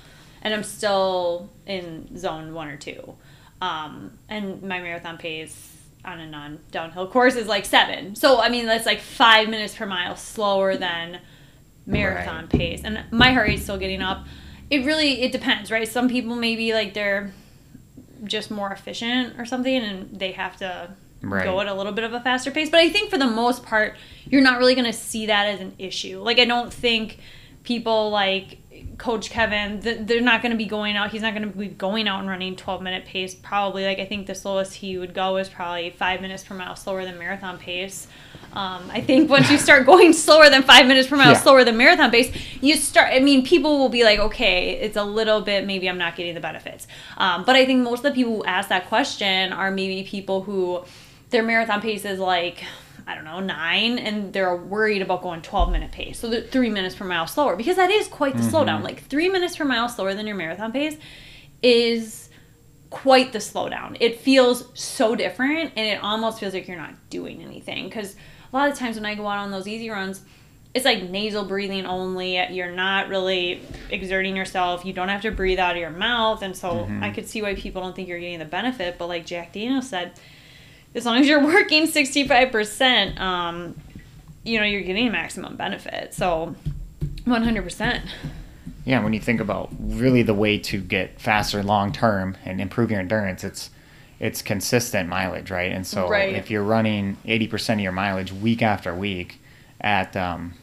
[0.40, 3.14] and i'm still in zone one or two
[3.60, 8.48] um, and my marathon pace on a non downhill course is like seven so i
[8.48, 11.20] mean that's like five minutes per mile slower than
[11.84, 12.48] marathon Right.
[12.48, 14.24] pace and my heart rate's still getting up
[14.74, 15.86] it really it depends right?
[15.88, 17.32] Some people maybe like they're
[18.24, 21.44] just more efficient or something and they have to Right.
[21.44, 22.68] go at a little bit of a faster pace.
[22.68, 25.60] But i think for the most part you're not really going to see that as
[25.60, 26.20] an issue.
[26.20, 27.18] Like i don't think
[27.62, 28.58] people like
[28.98, 31.66] coach kevin th- they're not going to be going out he's not going to be
[31.68, 35.12] going out and running 12 minute pace probably like i think the slowest he would
[35.14, 38.06] go is probably five minutes per mile slower than marathon pace
[38.52, 41.38] um, I think once you start going slower than five minutes per mile, Yeah.
[41.38, 43.08] slower than marathon pace, you start.
[43.12, 45.66] I mean, people will be like, okay, it's a little bit.
[45.66, 46.86] Maybe I'm not getting the benefits.
[47.18, 50.42] Um, but I think most of the people who ask that question are maybe people
[50.42, 50.84] who
[51.30, 52.62] their marathon pace is like.
[53.06, 56.18] I don't know, nine, and they're worried about going 12 minute pace.
[56.18, 58.54] So three minutes per mile slower because that is quite the mm-hmm.
[58.54, 58.82] slowdown.
[58.82, 60.96] Like three minutes per mile slower than your marathon pace
[61.62, 62.30] is
[62.90, 63.96] quite the slowdown.
[64.00, 68.14] It feels so different and it almost feels like you're not doing anything because
[68.52, 70.22] a lot of times when I go out on those easy runs,
[70.74, 72.36] it's like nasal breathing only.
[72.52, 74.84] You're not really exerting yourself.
[74.84, 76.42] You don't have to breathe out of your mouth.
[76.42, 77.02] And so mm-hmm.
[77.02, 78.96] I could see why people don't think you're getting the benefit.
[78.98, 80.18] But like Jack Daniels said,
[80.94, 83.74] as long as you're working 65%, um,
[84.44, 86.14] you know, you're getting maximum benefit.
[86.14, 86.54] So
[87.26, 88.02] 100%.
[88.84, 92.90] Yeah, when you think about really the way to get faster long term and improve
[92.90, 93.70] your endurance, it's
[94.20, 95.72] it's consistent mileage, right?
[95.72, 96.34] And so Right.
[96.34, 99.40] if you're running 80% of your mileage week after week
[99.80, 100.54] at um,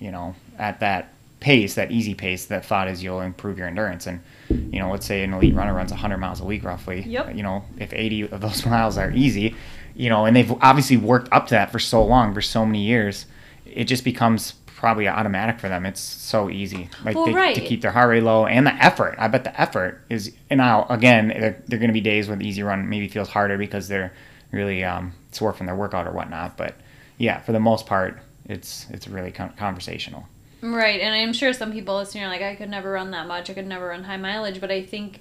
[0.00, 4.06] you know, at that pace, that easy pace, that thought is you'll improve your endurance.
[4.06, 7.02] And you know, let's say an elite runner runs 100 miles a week roughly.
[7.02, 7.34] Yep.
[7.34, 9.56] You know, if 80 of those miles are easy,
[9.94, 12.82] you know, and they've obviously worked up to that for so long, for so many
[12.84, 13.26] years,
[13.66, 15.84] it just becomes probably automatic for them.
[15.84, 17.54] It's so easy, like Well, they, right.
[17.54, 19.14] to keep their heart rate low and the effort.
[19.18, 20.32] I bet the effort is.
[20.48, 23.06] And now again, there, there are going to be days when the easy run maybe
[23.08, 24.12] feels harder because they're
[24.52, 26.56] really um, sore from their workout or whatnot.
[26.56, 26.76] But
[27.18, 30.26] yeah, for the most part, it's it's really con- conversational.
[30.62, 33.48] Right, and I'm sure some people listening are like, I could never run that much.
[33.48, 34.60] I could never run high mileage.
[34.60, 35.20] But I think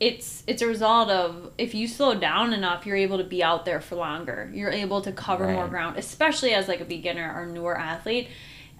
[0.00, 3.64] it's it's a result of if you slow down enough, you're able to be out
[3.64, 4.50] there for longer.
[4.54, 8.28] You're able to cover more ground, especially as like a beginner or newer athlete.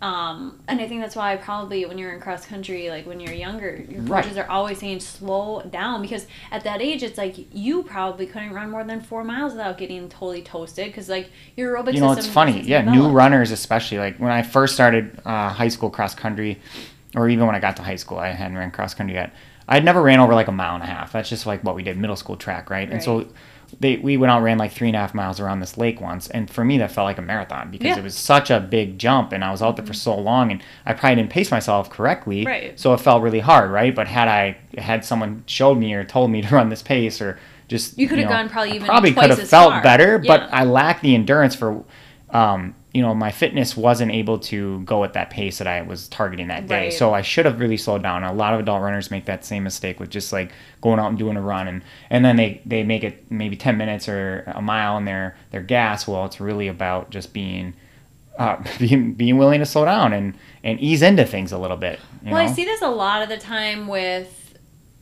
[0.01, 3.35] Um, and I think that's why probably when you're in cross country, like when you're
[3.35, 4.23] younger, your Right.
[4.23, 8.53] coaches are always saying slow down because at that age, it's like you probably couldn't
[8.53, 12.13] run more than four miles without getting totally toasted because like your aerobic you know,
[12.13, 12.61] it's funny.
[12.61, 13.99] Yeah, new runners especially.
[13.99, 16.61] Like when I first started uh, high school cross country,
[17.17, 19.35] or even when I got to high school, I hadn't ran cross country yet.
[19.69, 21.13] I'd never ran over like a mile and a half.
[21.13, 22.89] That's just like what we did middle school track, right?
[22.89, 23.27] And so Right.
[23.81, 26.01] They we went out and ran like three and a half miles around this lake
[26.01, 27.99] once, and for me that felt like a marathon because Yeah.
[27.99, 30.63] it was such a big jump, and I was out there for so long, and
[30.87, 32.79] I probably didn't pace myself correctly, Right.
[32.79, 33.95] so it felt really hard, right?
[33.95, 37.39] But had I had someone showed me or told me to run this pace or
[37.69, 39.83] just You could have know, gone probably I probably could have felt far.
[39.83, 41.85] better, but I lacked the endurance for,
[42.31, 46.09] um, you know, my fitness wasn't able to go at that pace that I was
[46.09, 46.85] targeting that day.
[46.85, 46.93] Right.
[46.93, 48.25] So I should have really slowed down.
[48.25, 51.19] A lot of adult runners make that same mistake with just like going out and
[51.19, 54.63] doing a run, and and then they they make it maybe ten minutes or a
[54.63, 56.09] mile, and they're they're gas.
[56.09, 57.75] Well, it's really about just being.
[58.39, 61.99] Uh, being, being willing to slow down and, and ease into things a little bit.
[62.23, 62.49] You well, know?
[62.49, 64.57] I see this a lot of the time with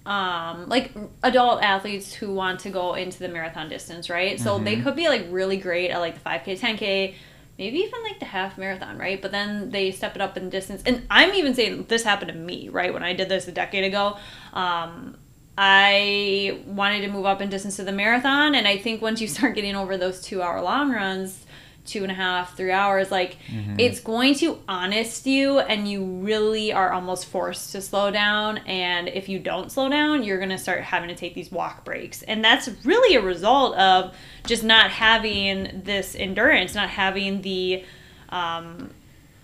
[0.06, 4.40] um, like adult athletes who want to go into the marathon distance, right?
[4.40, 4.64] So Mm-hmm.
[4.64, 7.14] they could be like really great at like the 5K, 10K,
[7.58, 9.20] maybe even like the half marathon, right?
[9.20, 10.82] But then they step it up in distance.
[10.84, 12.92] And I'm even saying this happened to me, right?
[12.92, 14.16] When I did this a decade ago.
[14.52, 15.16] Um,
[15.58, 19.28] I wanted to move up in distance to the marathon, and I think once you
[19.28, 21.45] start getting over those two hour long runs,
[21.86, 23.36] two and a half, three hours, like
[23.78, 28.58] it's going to honest you, and you really are almost forced to slow down.
[28.58, 32.22] And if you don't slow down, you're gonna start having to take these walk breaks,
[32.22, 34.14] and that's really a result of
[34.46, 37.84] just not having this endurance, not having the
[38.28, 38.90] um,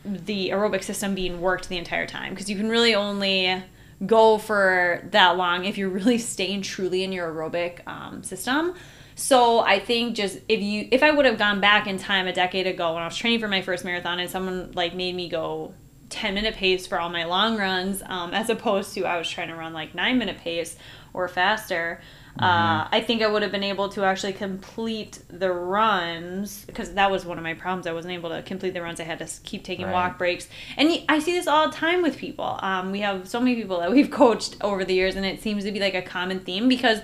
[0.05, 2.31] the aerobic system being worked the entire time.
[2.31, 3.63] Because you can really only
[4.05, 8.75] go for that long if you're really staying truly in your aerobic um, system
[9.15, 12.33] so i think just if you if i would have gone back in time a
[12.33, 15.29] decade ago when i was training for my first marathon and someone like made me
[15.29, 15.75] go
[16.11, 19.49] 10 minute pace for all my long runs um, as opposed to i was trying
[19.49, 20.77] to run like 9 minute pace
[21.13, 22.01] or faster
[22.41, 27.11] uh, I think I would have been able to actually complete the runs because that
[27.11, 27.87] was one of my problems.
[27.87, 29.01] I wasn't able to complete the runs.
[29.01, 29.93] I had to keep taking Right.
[29.93, 30.49] walk breaks,
[30.79, 32.59] and I see this all the time with people.
[32.63, 35.65] Um, we have so many people that we've coached over the years, and it seems
[35.65, 37.01] to be like a common theme because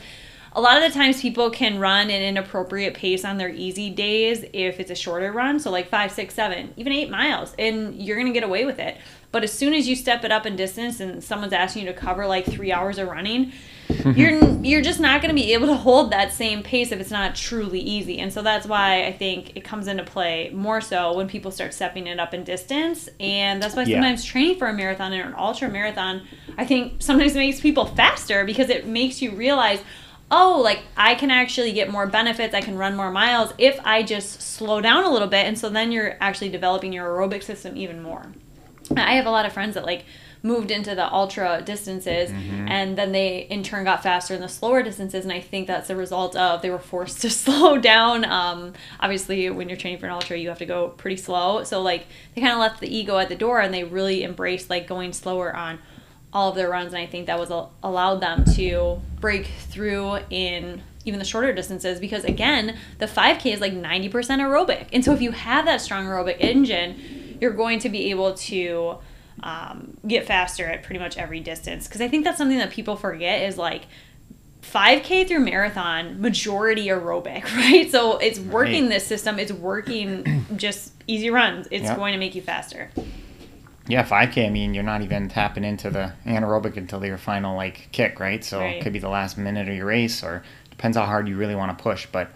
[0.53, 4.45] a lot of the times people can run an inappropriate pace on their easy days
[4.53, 5.61] if it's a shorter run.
[5.61, 8.97] So like five, six, seven, even eight miles, and you're gonna get away with it.
[9.31, 11.99] But as soon as you step it up in distance and someone's asking you to
[11.99, 13.53] cover like three hours of running,
[14.17, 17.11] you're you're just not going to be able to hold that same pace if it's
[17.11, 18.19] not truly easy.
[18.19, 21.73] And so that's why I think it comes into play more so when people start
[21.73, 23.09] stepping it up in distance.
[23.19, 23.97] And that's why Yeah.
[23.97, 26.23] sometimes training for a marathon or an ultra marathon,
[26.59, 29.81] I think sometimes makes people faster because it makes you realize.
[30.31, 32.55] Oh, like I can actually get more benefits.
[32.55, 35.47] I can run more miles if I just slow down a little bit.
[35.47, 38.27] And so then you're actually developing your aerobic system even more.
[38.97, 40.05] I have a lot of friends that like
[40.43, 42.31] moved into the ultra distances
[42.71, 45.91] and then they in turn got faster in the slower distances and I think that's
[45.91, 50.07] a result of they were forced to slow down um, obviously when you're training for
[50.07, 52.89] an ultra you have to go pretty slow so like they kind of left the
[52.95, 55.81] ego at the door and they really embraced like going slower on
[56.39, 60.19] all of their runs and I think that was a- allowed them to break through
[60.31, 64.87] in even the shorter distances because again the 5k is like 90% aerobic.
[64.93, 68.99] And so if you have that strong aerobic engine you're going to be able to
[69.43, 71.87] um, get faster at pretty much every distance.
[71.89, 73.83] Because I think that's something that people forget is like
[74.63, 77.91] 5k through marathon majority aerobic right?
[77.91, 78.91] So it's working Right.
[78.91, 79.39] this system.
[79.39, 81.67] It's working just easy runs.
[81.71, 81.97] It's Yep.
[81.97, 82.91] going to make you faster
[83.89, 84.47] Yeah, 5K.
[84.47, 88.45] I mean, you're not even tapping into the anaerobic until your final like kick, right?
[88.45, 88.77] So Right.
[88.77, 91.55] it could be the last minute of your race, or depends how hard you really
[91.55, 92.07] want to push.
[92.07, 92.31] But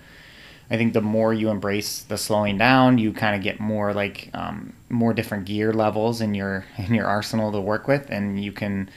[0.71, 4.31] I think the more you embrace the slowing down, you kind of get more like
[4.33, 8.53] um, more different gear levels in your in your arsenal to work with, and you
[8.53, 8.89] can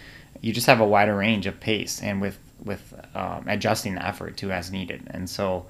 [0.41, 4.37] you just have a wider range of pace and with with um, adjusting the effort
[4.37, 5.03] to as needed.
[5.11, 5.65] And so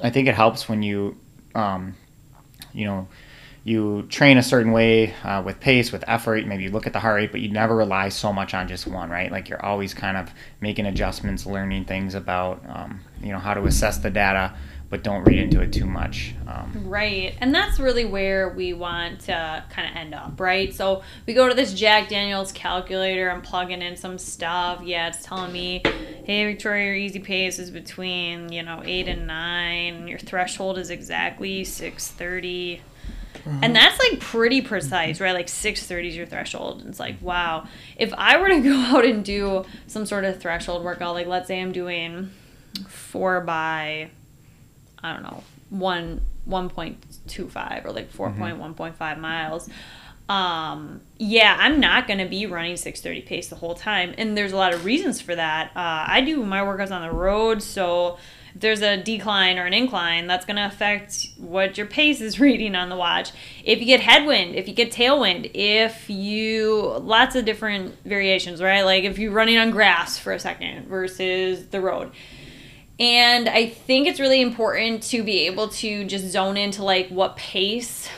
[0.00, 1.18] I think it helps when you
[1.54, 1.94] um,
[2.72, 3.08] you know
[3.68, 7.00] you train a certain way uh, with pace with effort maybe you look at the
[7.00, 9.92] heart rate but you never rely so much on just one right like you're always
[9.94, 14.54] kind of making adjustments learning things about um, you know how to assess the data
[14.90, 17.36] but don't read into it too much um, Right.
[17.40, 20.74] And that's really where we want to kind of end up, right?
[20.74, 24.82] So we go to this Jack Daniels calculator, I'm plugging in some stuff.
[24.82, 25.82] Yeah, it's telling me,
[26.24, 30.08] hey, Victoria, your easy pace is between, you know, 8 and 9.
[30.08, 32.80] Your threshold is exactly 630.
[33.46, 35.32] And that's like pretty precise, right?
[35.32, 36.84] Like 630 is your threshold.
[36.86, 37.66] It's like, wow.
[37.96, 41.48] If I were to go out and do some sort of threshold workout, like let's
[41.48, 42.30] say I'm doing
[42.88, 44.10] four by
[45.02, 49.68] I don't know, one one point two five or like four one point five miles.
[50.28, 54.52] Um, yeah, I'm not gonna be running six thirty pace the whole time, and there's
[54.52, 55.68] a lot of reasons for that.
[55.68, 58.18] Uh, I do my workouts on the road, so
[58.60, 62.88] there's a decline or an incline, that's gonna affect what your pace is reading on
[62.88, 63.32] the watch.
[63.64, 68.82] If you get headwind, if you get tailwind, if you lots of different variations, right?
[68.82, 72.12] Like if you're running on grass for a second versus the road.
[73.00, 77.36] And I think it's really important to be able to just zone into like what
[77.36, 78.08] pace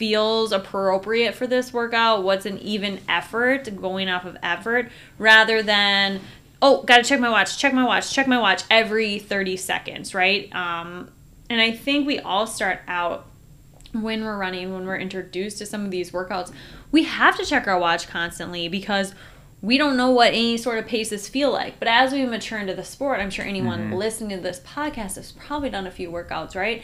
[0.00, 6.22] feels appropriate for this workout, what's an even effort, going off of effort, rather than,
[6.62, 10.54] oh, gotta check my watch, check my watch, check my watch every 30 seconds, right?
[10.54, 11.10] Um,
[11.48, 13.26] and I think we all start out
[13.92, 16.52] when we're running, when we're introduced to some of these workouts,
[16.92, 19.14] we have to check our watch constantly because
[19.62, 21.78] we don't know what any sort of paces feel like.
[21.78, 25.32] But as we mature into the sport, I'm sure anyone listening to this podcast has
[25.32, 26.82] probably done a few workouts, right?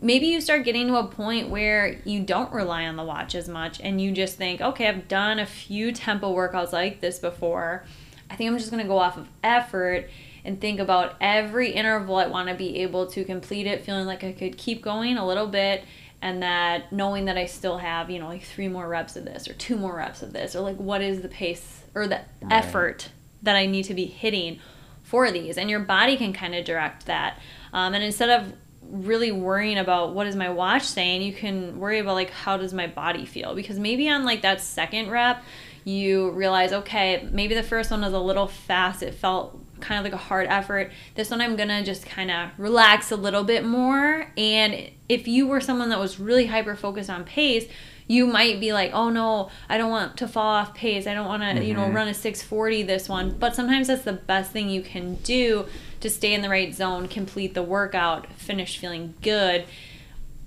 [0.00, 3.48] Maybe you start getting to a point where you don't rely on the watch as
[3.48, 7.84] much and you just think, okay, I've done a few tempo workouts like this before.
[8.30, 10.08] I think I'm just going to go off of effort
[10.44, 14.24] and think about every interval I want to be able to complete it, feeling like
[14.24, 15.84] I could keep going a little bit
[16.22, 19.48] and that knowing that I still have, you know, like three more reps of this
[19.48, 22.52] or two more reps of this or like what is the pace or the Right.
[22.52, 23.10] effort
[23.42, 24.60] that I need to be hitting
[25.02, 25.58] for these.
[25.58, 27.38] And your body can kind of direct that.
[27.72, 28.52] Um, and instead of
[28.82, 32.72] really worrying about what is my watch saying, you can worry about like how does
[32.72, 35.42] my body feel because maybe on like that second rep,
[35.86, 39.04] you realize, okay, maybe the first one was a little fast.
[39.04, 40.90] It felt kind of like a hard effort.
[41.14, 44.26] This one, I'm gonna just kind of relax a little bit more.
[44.36, 47.66] And if you were someone that was really hyper focused on pace,
[48.08, 51.06] you might be like, oh no, I don't want to fall off pace.
[51.06, 51.94] I don't want to, you know, Mhm.
[51.94, 53.36] run a 640 this one.
[53.38, 55.66] But sometimes that's the best thing you can do
[56.00, 59.64] to stay in the right zone, complete the workout, finish feeling good.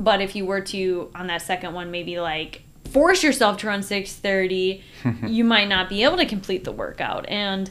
[0.01, 3.83] But if you were to on that second one, maybe like force yourself to run
[3.83, 4.83] 630,
[5.27, 7.27] you might not be able to complete the workout.
[7.29, 7.69] And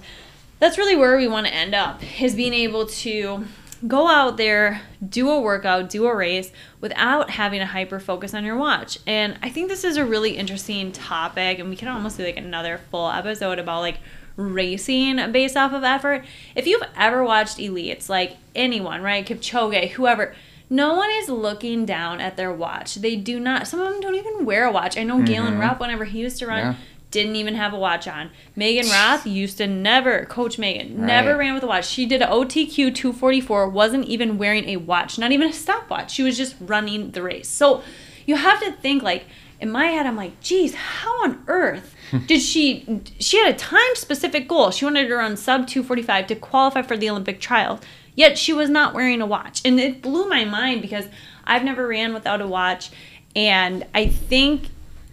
[0.59, 3.45] that's really where we want to end up is being able to
[3.87, 6.51] go out there, do a workout, do a race
[6.81, 8.99] without having a hyper focus on your watch.
[9.07, 12.37] And I think this is a really interesting topic and we can almost do like
[12.37, 13.99] another full episode about like
[14.37, 16.25] racing based off of effort.
[16.57, 19.25] If you've ever watched elites, like anyone, right?
[19.25, 20.35] Kipchoge, whoever,
[20.71, 22.97] no one is looking down at their watch.
[22.97, 23.66] They do not.
[23.66, 24.99] Some of them don't even wear a watch.
[24.99, 25.61] I know Galen mm-hmm.
[25.61, 26.75] Rupp, whenever he used to run, Yeah.
[27.11, 28.31] didn't even have a watch on.
[28.55, 31.89] Megan Roth used to never, Coach Megan, never ran with a watch.
[31.89, 36.11] She did a OTQ 244, wasn't even wearing a watch, not even a stopwatch.
[36.11, 37.49] She was just running the race.
[37.49, 37.83] So
[38.27, 39.25] you have to think like,
[39.61, 41.95] in my head, I'm like, geez, how on earth
[42.27, 43.03] did she?
[43.19, 44.71] She had a time specific goal.
[44.71, 47.81] She wanted to run sub 245 to qualify for the Olympic trials.
[48.19, 51.07] Yet she was not wearing a watch, and it blew my mind because
[51.45, 52.91] I've never ran without a watch,
[53.37, 54.71] and I think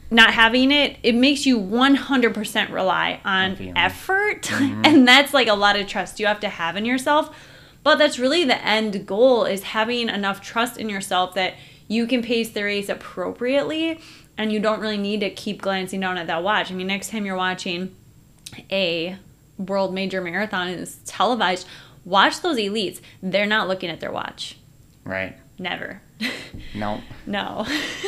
[0.09, 4.41] not having it it makes you 100% rely on effort.
[4.55, 4.81] Mm-hmm.
[4.85, 7.35] And that's like a lot of trust you have to have in yourself.
[7.83, 11.53] But that's really the end goal is having enough trust in yourself that
[11.87, 13.99] you can pace the race appropriately
[14.37, 16.71] and you don't really need to keep glancing down at that watch.
[16.71, 17.95] I mean next time you're watching
[18.71, 19.17] a
[19.57, 21.67] world major marathon and it's televised
[22.05, 24.57] watch those elites they're not looking at their watch
[25.03, 25.35] Right.
[25.59, 26.01] never
[26.73, 27.01] No.
[27.25, 27.65] no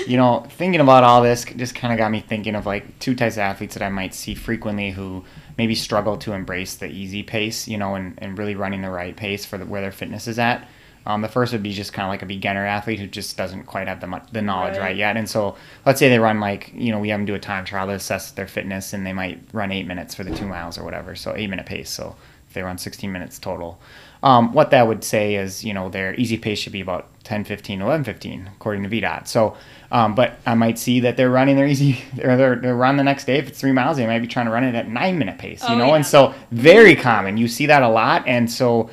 [0.07, 3.13] you know, thinking about all this just kind of got me thinking of like two
[3.15, 5.25] types of athletes that I might see frequently who
[5.57, 9.15] maybe struggle to embrace the easy pace, you know, and, and really running the right
[9.15, 10.65] pace for the, where their fitness is at.
[11.05, 13.63] Um, the first would be just kind of like a beginner athlete who just doesn't
[13.63, 14.83] quite have the mu- the knowledge Right.
[14.83, 14.95] right.
[14.95, 15.17] yet.
[15.17, 17.65] And so let's say they run like you know we have them do a time
[17.65, 20.77] trial to assess their fitness, and they might run eight minutes for the two miles
[20.77, 21.89] or whatever, so eight minute pace.
[21.89, 22.15] So
[22.57, 23.79] they run 16 minutes total,
[24.23, 27.43] um, what that would say is you know their easy pace should be about 10,
[27.43, 29.27] 15, 11, 15 according to VDOT.
[29.27, 29.55] So,
[29.91, 33.03] um, but I might see that they're running their easy or their, their run the
[33.03, 33.37] next day.
[33.37, 35.61] If it's three miles, they might be trying to run it at nine minute pace.
[35.63, 35.95] You Oh, know, yeah.
[35.95, 37.37] and so very common.
[37.37, 38.89] You see that a lot, and so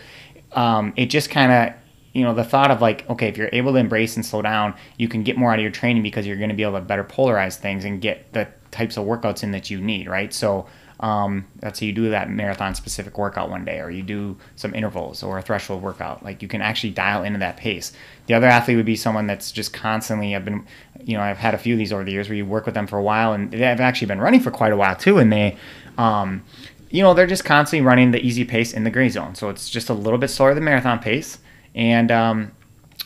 [0.53, 1.75] um, it just kind of
[2.13, 4.73] you know the thought of like okay if you're able to embrace and slow down
[4.99, 6.81] you can get more out of your training because you're going to be able to
[6.81, 10.65] better polarize things and get the types of workouts in that you need right so
[11.01, 14.75] um, let's say you do that marathon specific workout one day or you do some
[14.75, 17.93] intervals or a threshold workout like you can actually dial into that pace.
[18.27, 20.67] The other athlete would be someone that's just constantly i've been
[21.03, 22.75] you know i've had a few of these over the years where you work with
[22.75, 25.33] them for a while and they've actually been running for quite a while too and
[25.33, 25.57] they
[25.99, 26.43] um,
[26.91, 29.35] you know they're just constantly running the easy pace in the gray zone.
[29.35, 31.39] So it's just a little bit slower than marathon pace
[31.75, 32.53] and um,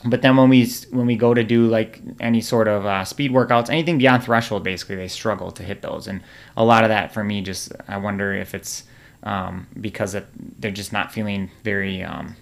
[0.05, 3.31] but then when we when we go to do like any sort of uh, speed
[3.33, 6.07] workouts anything beyond threshold basically they struggle to hit those.
[6.07, 6.21] And
[6.57, 8.85] a lot of that for me just i wonder if it's
[9.23, 10.27] um, because it,
[10.61, 12.37] they're just not feeling very um,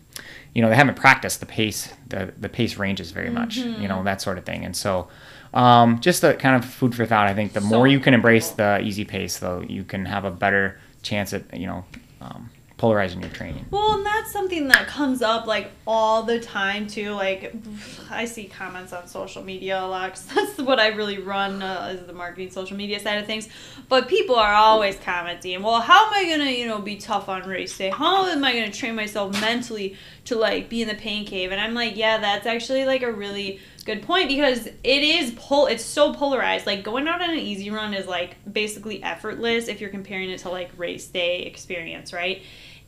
[0.54, 4.02] you know they haven't practiced the pace the, the pace ranges very much you know
[4.04, 4.64] that sort of thing.
[4.64, 5.08] And so
[5.54, 7.26] um, just a kind of food for thought.
[7.26, 10.24] I think the So more you can embrace the easy pace though you can have
[10.24, 11.84] a better chance at you know
[12.20, 16.86] um, polarizing your training Well, and that's something that comes up like all the time
[16.86, 17.12] too.
[17.12, 17.54] Like,
[18.10, 21.94] I see comments on social media a lot 'cause that's what I really run uh,
[21.98, 23.48] is the marketing social media side of things.
[23.88, 27.48] But people are always commenting, well, how am I gonna, you know, be tough on
[27.48, 27.88] race day?
[27.90, 29.96] How am I gonna train myself mentally
[30.26, 31.52] to like be in the pain cave?
[31.52, 35.66] And I'm like, yeah, that's actually like a really good point because it is pol
[35.66, 39.80] it's so polarized like going out on an easy run is like basically effortless if
[39.80, 42.42] you're comparing it to like race day experience right?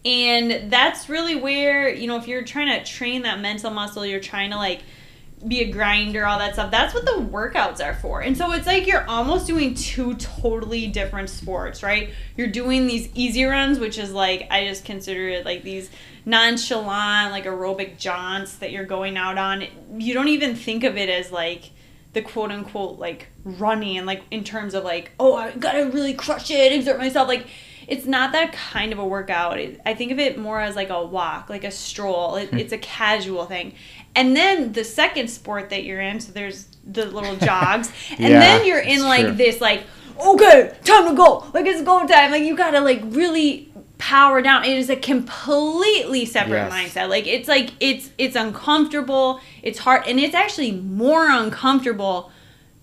[0.05, 4.21] And that's really where you know if you're trying to train that mental muscle you're
[4.21, 4.83] trying to like
[5.47, 6.71] be a grinder all that stuff.
[6.71, 8.21] That's what the workouts are for.
[8.21, 12.11] And so it's like you're almost doing two totally different sports right?
[12.37, 15.91] You're doing these easy runs which is like i just consider it like these
[16.25, 19.67] nonchalant like aerobic jaunts that you're going out on.
[19.99, 21.71] You don't even think of it as like
[22.13, 26.15] the quote unquote like running and like in terms of like oh i gotta really
[26.15, 27.29] crush it exert myself.
[27.29, 27.47] Like
[27.87, 29.59] it's not that kind of a workout.
[29.87, 32.37] I think of it more as like a walk like a stroll.
[32.37, 32.59] It, hmm.
[32.59, 33.75] it's a casual thing
[34.19, 37.91] and then the second sport that you're in so there's the little jogs.
[38.19, 39.33] And Yeah, then you're in like true.
[39.35, 39.85] this like
[40.21, 41.47] okay time to go.
[41.55, 42.31] Like it's go time.
[42.31, 44.65] Like you gotta like really power down.
[44.65, 46.73] It is a completely separate Yes.
[46.73, 47.09] mindset.
[47.09, 49.41] Like it's like it's it's uncomfortable.
[49.63, 50.07] It's hard.
[50.07, 52.31] And it's actually more uncomfortable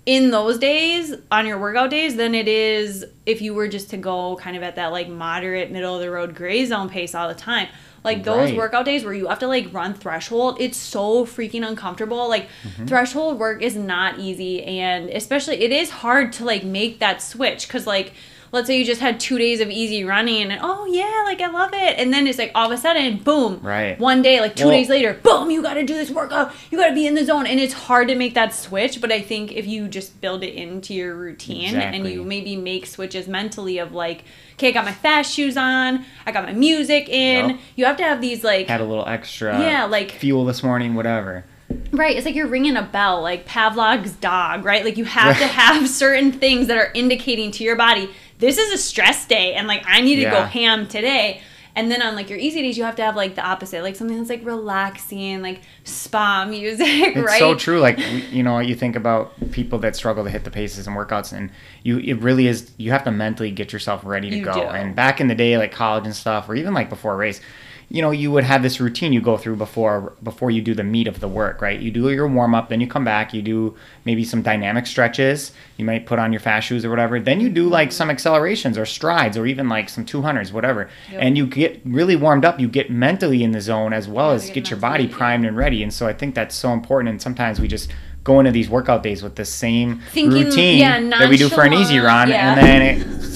[0.06, 3.98] in those days on your workout days than it is if you were just to
[3.98, 7.28] go kind of at that like moderate middle of the road gray zone pace all
[7.28, 7.68] the time
[8.06, 8.58] like those Right.
[8.58, 12.86] workout days where you have to like run threshold it's so freaking uncomfortable like Mm-hmm.
[12.86, 17.68] threshold work is not easy and especially it is hard to like make that switch
[17.68, 18.14] because like
[18.52, 21.48] let's say you just had two days of easy running and oh yeah like i
[21.48, 24.00] love it and then it's like all of a sudden boom Right.
[24.00, 26.94] one day like two Well- days later boom you gotta do this workout you gotta
[26.94, 29.66] be in the zone and it's hard to make that switch but i think if
[29.68, 34.24] you just build it into your routine and you maybe make switches mentally of like
[34.54, 37.60] okay i got my fast shoes on i got my music in Yep.
[37.76, 40.96] you have to have these like had a little extra Yeah, like- fuel this morning
[40.96, 41.46] whatever
[41.92, 44.86] Right, it's like you're ringing a bell, like Pavlov's dog, right?
[44.86, 48.10] Like you have to have certain things that are indicating to your body
[48.40, 51.42] this is a stress day and like I need to go ham today.
[51.78, 53.98] And then on like your easy days, you have to have like the opposite, like
[53.98, 57.38] something that's like relaxing, like spa music, It's right?
[57.38, 57.80] so true.
[57.82, 58.00] Like
[58.32, 61.50] you know, you think about people that struggle to hit the paces and workouts, and
[61.84, 62.72] you it really is.
[62.78, 64.54] You have to mentally get yourself ready to You go.
[64.54, 64.62] do.
[64.62, 67.42] And back in the day, like college and stuff, or even like before a race,
[67.90, 70.84] you know, you would have this routine you go through before before you do the
[70.84, 71.80] meat of the work, right?
[71.80, 73.76] You do your warm up, then you come back, you do
[74.06, 75.52] maybe some dynamic stretches.
[75.78, 77.20] You might put on your fast shoes or whatever.
[77.20, 80.90] Then you do like some accelerations or strides or even like some 200s, whatever.
[81.12, 81.22] Yep.
[81.22, 82.60] And you get really warmed up.
[82.60, 85.56] You get mentally in the zone as well Yeah, as get your body primed and
[85.56, 85.84] ready.
[85.84, 87.10] And so I think that's so important.
[87.10, 87.92] And sometimes we just
[88.26, 91.62] go into these workout days with the same Thinking, routine yeah, that we do for
[91.62, 92.56] an easy run, yeah.
[92.56, 93.24] and then it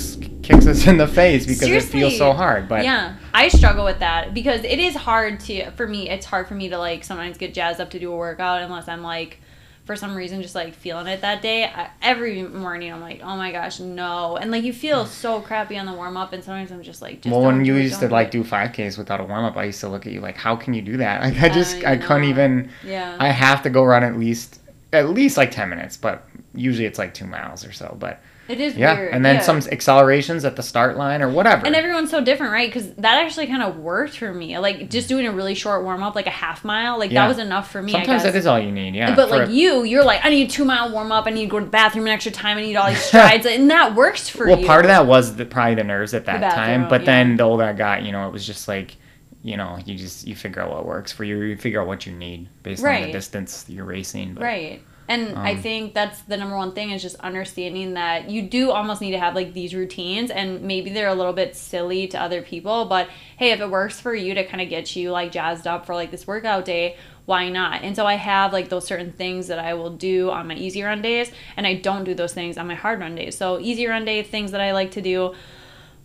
[0.50, 2.68] kicks us in the face because it feels so hard.
[2.68, 6.10] But yeah, I struggle with that because it is hard to for me.
[6.10, 8.88] It's hard for me to like sometimes get jazzed up to do a workout unless
[8.88, 9.39] I'm like
[9.86, 11.66] for some reason just like feeling it that day.
[11.66, 15.08] I, every morning I'm like, oh my gosh, no, and like you feel mm.
[15.08, 17.76] so crappy on the warm up, and sometimes I'm just like, just well, when you
[17.76, 20.14] it, used to like do 5Ks without a warm up, I used to look at
[20.14, 21.22] you like, how can you do that?
[21.30, 22.72] Like I just I I, couldn't even.
[22.84, 26.86] yeah, I have to go run at least at least like 10 minutes, but usually
[26.86, 27.95] it's like two miles or so.
[28.00, 29.14] But it is yeah, weird.
[29.14, 29.41] and then yeah.
[29.41, 31.66] some accelerations at the start line or whatever.
[31.66, 32.68] And everyone's so different, right?
[32.68, 34.58] Because that actually kind of worked for me.
[34.58, 37.22] Like just doing a really short warm up, like a half mile, like Yeah.
[37.24, 37.93] that was enough for me.
[37.93, 38.95] I Sometimes that is all you need.
[38.95, 41.28] Yeah, but like a- you, you're like, I need a two mile warm up.
[41.28, 42.58] I need to go to the bathroom an extra time.
[42.58, 44.62] I need all these strides, and that works for well, you.
[44.64, 46.89] Well, part of that was the, probably the nerves at that bathroom, time.
[46.89, 47.06] But yeah.
[47.06, 48.95] then the older I got, you know, it was just like,
[49.43, 51.39] you know, you just you figure out what works for you.
[51.41, 54.34] You figure out what you need based on the distance you're racing.
[54.34, 54.82] But, Right.
[55.10, 58.72] And I Um, think that's the number one thing is just understanding that you do
[58.72, 62.22] almost need to have like these routines and maybe they're a little bit silly to
[62.22, 65.32] other people, but hey, if it works for you to kind of get you like
[65.32, 66.95] jazzed up for like this workout day,
[67.26, 67.84] why not?
[67.84, 70.84] And so I have like those certain things that I will do on my easy
[70.84, 73.36] run days and I don't do those things on my hard run days.
[73.38, 75.34] So easy run day things that I like to do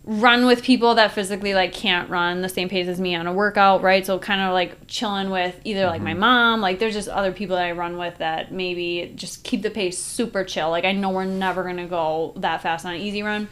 [0.05, 3.33] run with people that physically like can't run the same pace as me on a
[3.33, 4.05] workout, right?
[4.05, 7.55] So kind of like chilling with either like my mom, like there's just other people
[7.55, 10.69] that I run with that maybe just keep the pace super chill.
[10.69, 13.49] Like I know we're never gonna go that fast on an easy run.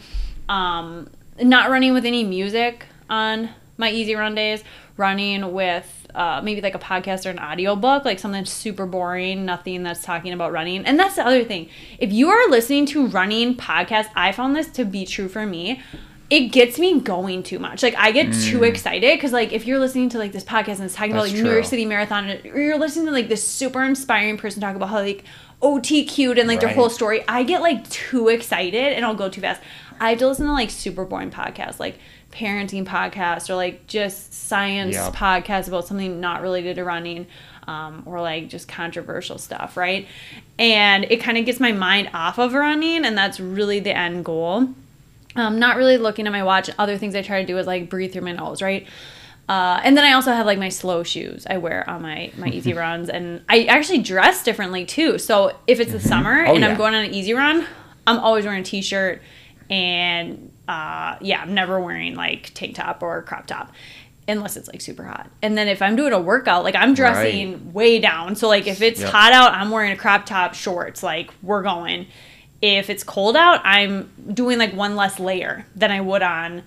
[0.48, 1.10] Um,
[1.42, 4.64] not running with any music on my easy run days.
[4.96, 9.44] Running with uh, maybe like a podcast or an audio book, like something super boring,
[9.44, 10.86] nothing that's talking about running.
[10.86, 11.68] And that's the other thing.
[11.98, 15.82] If you are listening to running podcasts, I found this to be true for me
[16.30, 17.84] it gets me going too much.
[17.84, 20.84] Like I get too excited because like if you're listening to like this podcast and
[20.86, 21.32] it's talking about Mm.
[21.32, 21.66] That's like New York.
[21.66, 25.24] City Marathon, or you're listening to like this super inspiring person talk about how like
[25.62, 29.30] OT cute and like their whole story, I get like too excited and I'll go
[29.30, 29.62] too fast.
[30.00, 32.00] I have to listen to like super boring podcasts, like
[32.32, 35.14] parenting podcasts or like just science Yep.
[35.14, 37.28] podcasts about something not related to running.
[37.66, 40.06] Um, or like just controversial stuff, right?
[40.60, 44.26] And it kind of gets my mind off of running, and that's really the end
[44.26, 44.68] goal
[45.36, 46.70] um, not really looking at my watch.
[46.78, 48.88] Other things I try to do is like breathe through my nose, right?
[49.50, 52.48] Uh, and then I also have like my slow shoes I wear on my my
[52.58, 55.18] easy runs, and I actually dress differently too.
[55.18, 56.70] So if it's the summer Oh, and yeah.
[56.70, 57.66] I'm going on an easy run,
[58.08, 59.22] I'm always wearing a t-shirt,
[59.70, 63.72] and uh, yeah, I'm never wearing like tank top or crop top.
[64.26, 65.30] Unless it's like super hot.
[65.42, 68.38] And then if I'm doing a workout, like I'm dressing way down.
[68.38, 69.10] So like if it's Yep.
[69.12, 72.08] hot out, I'm wearing a crop top, shorts, like we're going
[72.64, 76.64] if it's cold out, I'm doing like one less layer than I would on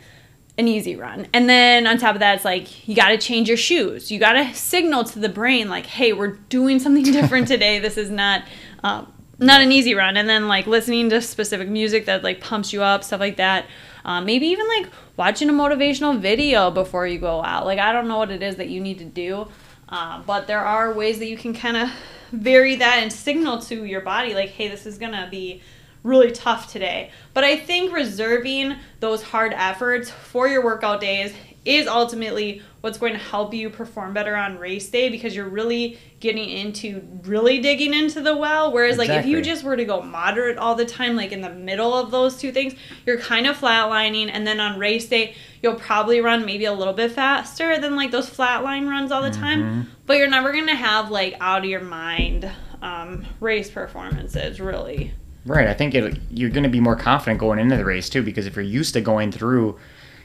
[0.58, 1.26] an easy run.
[1.32, 4.10] And then on top of that, it's like you got to change your shoes.
[4.10, 7.78] You got to signal to the brain like, "Hey, we're doing something different today.
[7.78, 8.44] This is not
[8.84, 12.74] um, not an easy run." And then like listening to specific music that like pumps
[12.74, 13.64] you up, stuff like that.
[14.04, 17.64] Um, maybe even like watching a motivational video before you go out.
[17.64, 19.48] Like I don't know what it is that you need to do,
[19.88, 21.90] uh, but there are ways that you can kind of
[22.32, 25.62] vary that and signal to your body like, "Hey, this is gonna be."
[26.02, 27.10] Really tough today.
[27.34, 31.32] But I think reserving those hard efforts for your workout days
[31.64, 35.98] is ultimately what's going to help you perform better on race day because you're really
[36.20, 38.72] getting into really digging into the well.
[38.72, 41.50] Whereas, like, if you just were to go moderate all the time, like in the
[41.50, 44.30] middle of those two things, you're kind of flatlining.
[44.32, 48.12] And then on race day, you'll probably run maybe a little bit faster than like
[48.12, 49.40] those flatline runs all the Mm-hmm.
[49.42, 49.90] time.
[50.06, 52.48] But you're never going to have like out of your mind
[52.80, 55.12] um, race performances, really.
[55.46, 55.68] Right.
[55.68, 58.46] I think it, you're going to be more confident going into the race too, because
[58.46, 59.78] if you're used to going through,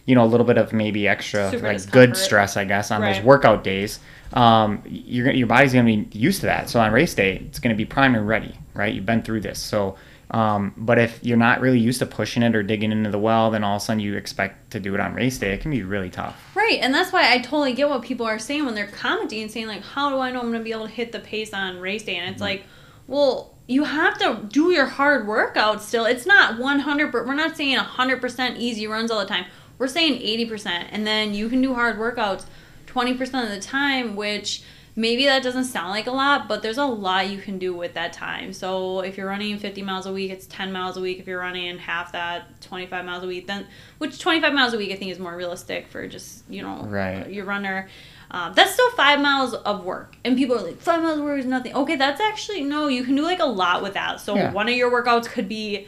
[0.06, 1.94] you know, a little bit of maybe extra Super like discomfort.
[1.94, 3.14] good stress, I guess, on Right.
[3.16, 4.00] those workout days,
[4.34, 6.70] um, you're your body's going to be used to that.
[6.70, 8.94] So on race day, it's going to be primed and ready, right?
[8.94, 9.60] You've been through this.
[9.60, 9.96] So,
[10.32, 13.52] um, but if you're not really used to pushing it or digging into the well,
[13.52, 15.54] then all of a sudden you expect to do it on race day.
[15.54, 16.36] It can be really tough.
[16.56, 19.52] Right, and that's why I totally get what people are saying when they're commenting and
[19.52, 21.54] saying like, "How do I know I'm going to be able to hit the pace
[21.54, 22.64] on race day?" And it's like,
[23.12, 26.06] Well, you have to do your hard workout still.
[26.06, 29.46] It's not 100 but we're not saying 100% easy runs all the time.
[29.78, 32.46] We're saying 80% and then you can do hard workouts
[32.88, 34.64] 20% of the time, which
[34.96, 37.94] maybe that doesn't sound like a lot, but there's a lot you can do with
[37.96, 38.54] that time.
[38.54, 41.20] So if you're running 50 miles a week, it's 10 miles a week.
[41.20, 44.92] If you're running half that, 25 miles a week, then which 25 miles a week
[44.92, 47.30] I think is more realistic for just you know Right.
[47.30, 47.90] your runner.
[48.34, 51.40] Um, that's still five miles of work, and people are like, five miles of work
[51.40, 51.76] is nothing.
[51.76, 52.88] Okay, that's actually no.
[52.88, 54.22] You can do like a lot with that.
[54.22, 54.52] So Yeah.
[54.54, 55.86] one of your workouts could be,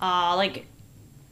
[0.00, 0.66] uh, like,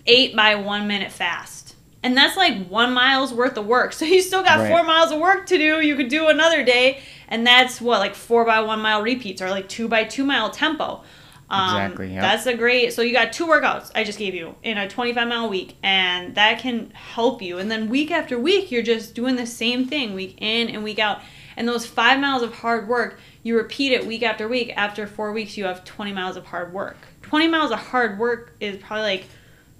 [0.06, 3.92] eight by one minute fast, and that's like one mile's worth of work.
[3.98, 4.68] So you still got Right.
[4.68, 5.80] four miles of work to do.
[5.80, 9.50] You could do another day, and that's what like four by one mile repeats or
[9.50, 11.02] like two by two mile tempo.
[11.50, 12.22] Um, Exactly, yep.
[12.22, 12.92] That's a great.
[12.92, 16.34] So you got two workouts I just gave you in a 25 mile week, and
[16.34, 17.58] that can help you.
[17.58, 20.98] And then week after week, you're just doing the same thing week in and week
[20.98, 21.22] out.
[21.56, 24.72] And those five miles of hard work, you repeat it week after week.
[24.76, 26.96] After four weeks, you have 20 miles of hard work.
[27.22, 29.24] 20 miles of hard work is probably like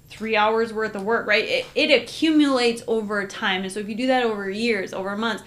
[0.09, 1.45] three hours worth of work, right?
[1.45, 3.61] It, it accumulates over time.
[3.63, 5.43] And so if you do that over years, over months,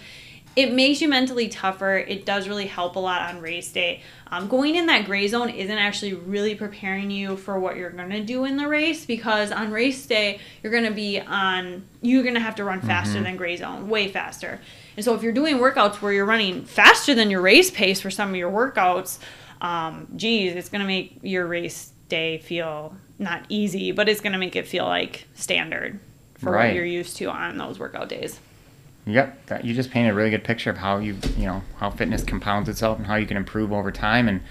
[0.55, 1.97] it makes you mentally tougher.
[1.97, 4.01] It does really help a lot on race day.
[4.27, 8.09] Um, going in that gray zone isn't actually really preparing you for what you're going
[8.09, 12.23] to do in the race because on race day, you're going to be on, you're
[12.23, 14.59] going to have to run faster than gray zone, way faster.
[14.95, 18.11] And so if you're doing workouts where you're running faster than your race pace for
[18.11, 19.17] some of your workouts,
[19.61, 24.33] um, geez, it's going to make your race day feel not easy, but it's going
[24.33, 25.99] to make it feel like standard
[26.37, 28.39] for what you're used to on those workout days.
[29.05, 31.89] Yep, that, you just painted a really good picture of how you you know how
[31.89, 34.41] fitness compounds itself and how you can improve over time, and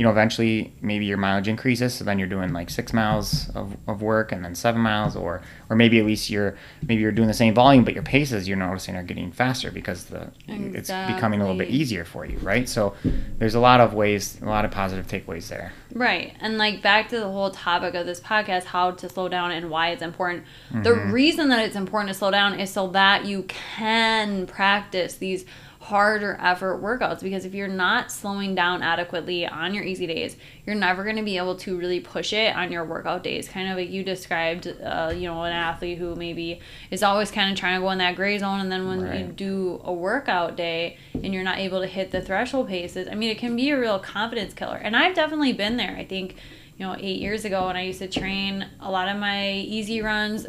[0.00, 3.76] you know eventually maybe your mileage increases, so then you're doing like six miles of,
[3.86, 7.28] of work and then seven miles, or or maybe at least you're maybe you're doing
[7.28, 11.42] the same volume, but your paces you're noticing are getting faster because the it's becoming
[11.42, 12.66] a little bit easier for you, right?
[12.66, 12.94] So
[13.36, 15.70] there's a lot of ways, a lot of positive takeaways there.
[15.92, 16.34] Right.
[16.40, 19.68] And like back to the whole topic of this podcast, how to slow down and
[19.68, 20.44] why it's important.
[20.72, 21.12] The mm-hmm.
[21.12, 25.44] reason that it's important to slow down is so that you can practice these
[25.90, 30.76] harder effort workouts because if you're not slowing down adequately on your easy days, you're
[30.76, 33.48] never going to be able to really push it on your workout days.
[33.48, 36.60] Kind of like you described, uh, you know, an athlete who maybe
[36.92, 39.32] is always kind of trying to go in that gray zone, and then when you
[39.32, 43.30] do a workout day and you're not able to hit the threshold paces, I mean,
[43.30, 44.76] it can be a real confidence killer.
[44.76, 45.96] And I've definitely been there.
[45.96, 46.36] I think,
[46.78, 50.00] you know, eight years ago when I used to train, a lot of my easy
[50.02, 50.46] runs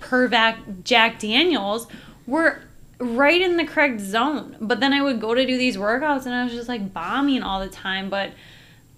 [0.00, 0.28] per
[0.84, 1.86] Jack Daniels
[2.26, 2.60] were
[2.98, 4.56] right in the correct zone.
[4.60, 7.42] But then I would go to do these workouts and I was just like bombing
[7.42, 8.08] all the time.
[8.10, 8.32] But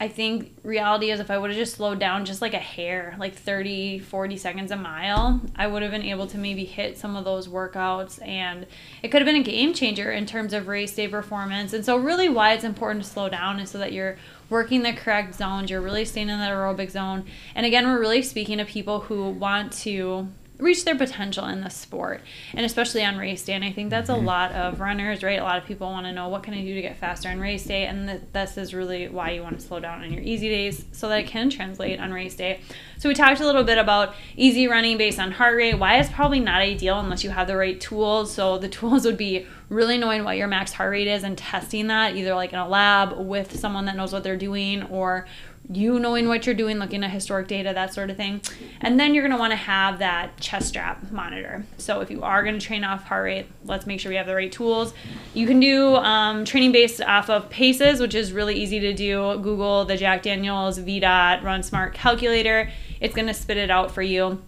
[0.00, 3.16] I think reality is if I would have just slowed down just like a hair,
[3.18, 7.16] like 30, 40 seconds a mile, I would have been able to maybe hit some
[7.16, 8.66] of those workouts and
[9.02, 11.72] it could have been a game changer in terms of race day performance.
[11.72, 14.16] And so really why it's important to slow down is so that you're
[14.48, 17.24] working the correct zones, you're really staying in that aerobic zone.
[17.56, 20.28] And again, we're really speaking to people who want to
[20.58, 22.20] reach their potential in the sport.
[22.52, 24.26] And especially on race day and i think that's a mm-hmm.
[24.26, 25.38] lot of runners right?
[25.38, 27.38] A lot of people want to know what can i do to get faster on
[27.38, 27.86] race day?
[27.86, 30.84] And th- this is really why you want to slow down on your easy days
[30.92, 32.60] so that it can translate on race day.
[32.98, 35.78] So we talked a little bit about easy running based on heart rate.
[35.78, 38.32] Why it's probably not ideal unless you have the right tools?
[38.32, 41.88] So the tools would be really knowing what your max heart rate is and testing
[41.88, 45.26] that either like in a lab with someone that knows what they're doing or
[45.70, 48.40] you knowing what you're doing, looking at historic data, that sort of thing.
[48.80, 51.64] And then you're going to want to have that chest strap monitor.
[51.76, 54.26] So if you are going to train off heart rate, let's make sure we have
[54.26, 54.94] the right tools.
[55.34, 59.38] You can do um, training based off of paces, which is really easy to do.
[59.42, 62.70] Google the Jack Daniels VDOT Run Smart calculator.
[63.00, 64.42] It's going to spit it out for you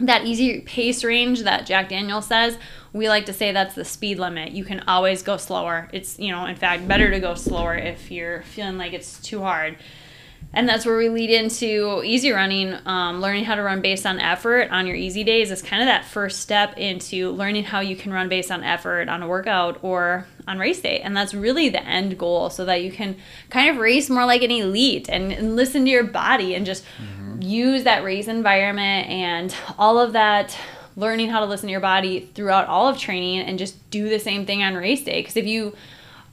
[0.00, 2.58] that easy pace range that Jack Daniel says,
[2.92, 4.52] we like to say that's the speed limit.
[4.52, 5.88] You can always go slower.
[5.92, 9.40] It's, you know, in fact, better to go slower if you're feeling like it's too
[9.40, 9.76] hard.
[10.52, 12.76] And that's where we lead into easy running.
[12.84, 15.86] Um, learning how to run based on effort on your easy days is kind of
[15.86, 19.78] that first step into learning how you can run based on effort on a workout
[19.82, 21.00] or on race day.
[21.00, 23.16] And that's really the end goal so that you can
[23.48, 26.84] kind of race more like an elite and, and listen to your body and just
[27.38, 30.56] use that race environment and all of that
[30.96, 34.18] learning how to listen to your body throughout all of training and just do the
[34.18, 35.20] same thing on race day.
[35.20, 35.74] Because if you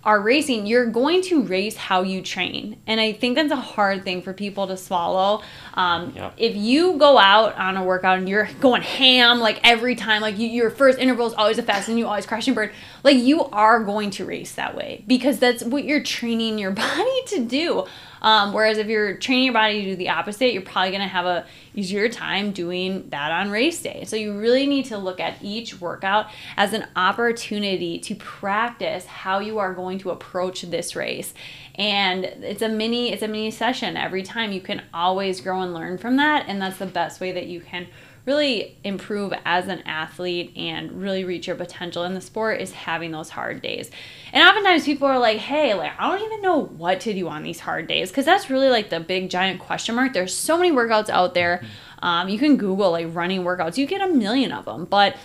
[0.07, 2.77] are racing, you're going to race how you train.
[2.87, 5.43] And I think that's a hard thing for people to swallow.
[5.73, 6.33] Um, Yep.
[6.37, 10.37] If you go out on a workout and you're going ham like every time, like
[10.37, 12.71] you, your first interval is always a fast and you always crash and burn,
[13.03, 17.21] like you are going to race that way because that's what you're training your body
[17.27, 17.85] to do.
[18.21, 21.07] Um, whereas if you're training your body to do the opposite, you're probably going to
[21.07, 24.03] have a easier time doing that on race day.
[24.05, 29.39] So you really need to look at each workout as an opportunity to practice how
[29.39, 31.33] you are going to approach this race.
[31.75, 34.51] And it's a mini it's a mini session every time.
[34.51, 37.61] You can always grow and learn from that, and that's the best way that you
[37.61, 37.87] can
[38.27, 43.11] really improve as an athlete and really reach your potential in the sport is having
[43.11, 43.89] those hard days.
[44.33, 47.41] And oftentimes people are like, hey, like I don't even know what to do on
[47.41, 50.11] these hard days because that's really like the big giant question mark.
[50.11, 51.63] There's so many workouts out there.
[51.99, 55.15] Um, you can Google like running workouts, you get a million of them, but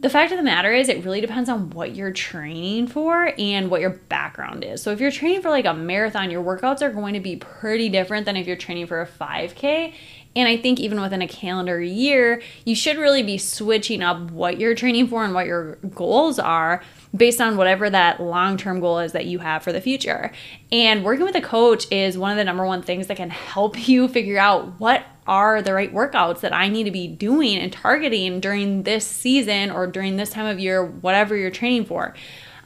[0.00, 3.70] the fact of the matter is it really depends on what you're training for and
[3.70, 6.90] what your background is so if you're training for like a marathon your workouts are
[6.90, 9.94] going to be pretty different than if you're training for a 5k
[10.36, 14.58] and I think even within a calendar year, you should really be switching up what
[14.58, 16.82] you're training for and what your goals are
[17.14, 20.32] based on whatever that long term goal is that you have for the future.
[20.72, 23.88] And working with a coach is one of the number one things that can help
[23.88, 27.72] you figure out what are the right workouts that I need to be doing and
[27.72, 32.14] targeting during this season or during this time of year, whatever you're training for.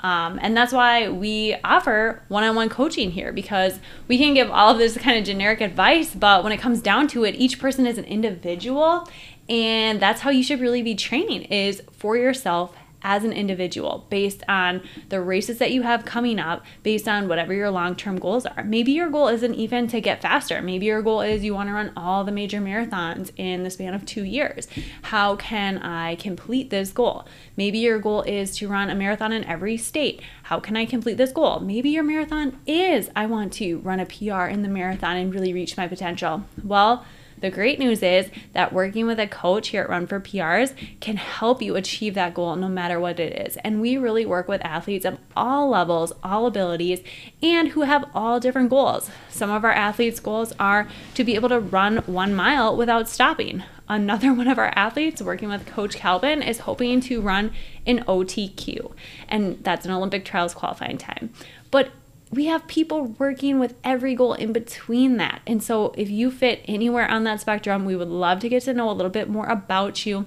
[0.01, 4.51] Um, and that's why we offer one on one coaching here because we can give
[4.51, 7.59] all of this kind of generic advice, but when it comes down to it, each
[7.59, 9.09] person is an individual.
[9.49, 14.43] And that's how you should really be training is for yourself as an individual based
[14.49, 18.47] on the races that you have coming up, based on whatever your long term goals
[18.47, 18.65] are.
[18.65, 20.61] Maybe your goal isn't even to get faster.
[20.63, 23.95] Maybe your goal is you want to run all the major marathons in the span
[23.95, 24.69] of two years.
[25.03, 27.27] How can I complete this goal?
[27.57, 30.21] Maybe your goal is to run a marathon in every state.
[30.45, 31.61] How can I complete this goal?
[31.61, 35.53] Maybe your marathon is I want to run a PR in the marathon and really
[35.53, 36.45] reach my potential.
[36.65, 37.05] Well,
[37.41, 41.17] the great news is that working with a coach here at Run for PRs can
[41.17, 43.57] help you achieve that goal no matter what it is.
[43.59, 47.01] And we really work with athletes of all levels, all abilities,
[47.43, 49.11] and who have all different goals.
[49.29, 53.63] Some of our athletes' goals are to be able to run one mile without stopping.
[53.89, 57.53] Another one of our athletes working with Coach Calvin is hoping to run
[57.87, 58.93] an OTQ,
[59.29, 61.31] and that's an Olympic trials qualifying time.
[61.71, 61.91] But
[62.31, 65.41] we have people working with every goal in between that.
[65.47, 68.75] And so if you fit anywhere on that spectrum, we would love to get to
[68.75, 70.27] know a little bit more about you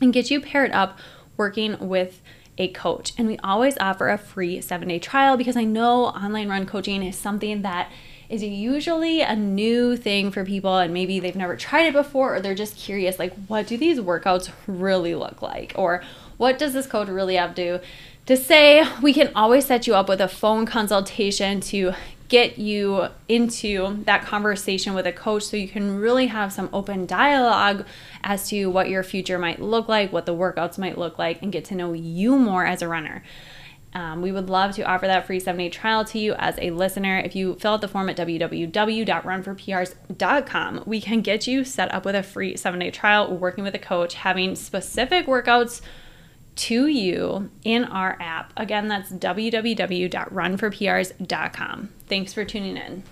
[0.00, 0.98] and get you paired up
[1.36, 2.22] working with
[2.58, 3.12] a coach.
[3.18, 7.02] And we always offer a free seven day trial because I know online run coaching
[7.02, 7.90] is something that
[8.28, 12.40] is usually a new thing for people and maybe they've never tried it before or
[12.40, 16.02] they're just curious like what do these workouts really look like or
[16.36, 17.80] what does this coach really have to
[18.26, 21.92] to say we can always set you up with a phone consultation to
[22.28, 27.06] get you into that conversation with a coach so you can really have some open
[27.06, 27.86] dialogue
[28.24, 31.52] as to what your future might look like, what the workouts might look like, and
[31.52, 33.22] get to know you more as a runner.
[33.94, 36.70] Um, we would love to offer that free seven day trial to you as a
[36.70, 37.18] listener.
[37.18, 42.16] If you fill out the form at www.runforprs.com, we can get you set up with
[42.16, 45.80] a free seven day trial, working with a coach, having specific workouts
[46.56, 48.52] to you in our app.
[48.56, 51.88] Again, that's www.runforprs.com.
[52.08, 53.04] Thanks for tuning in.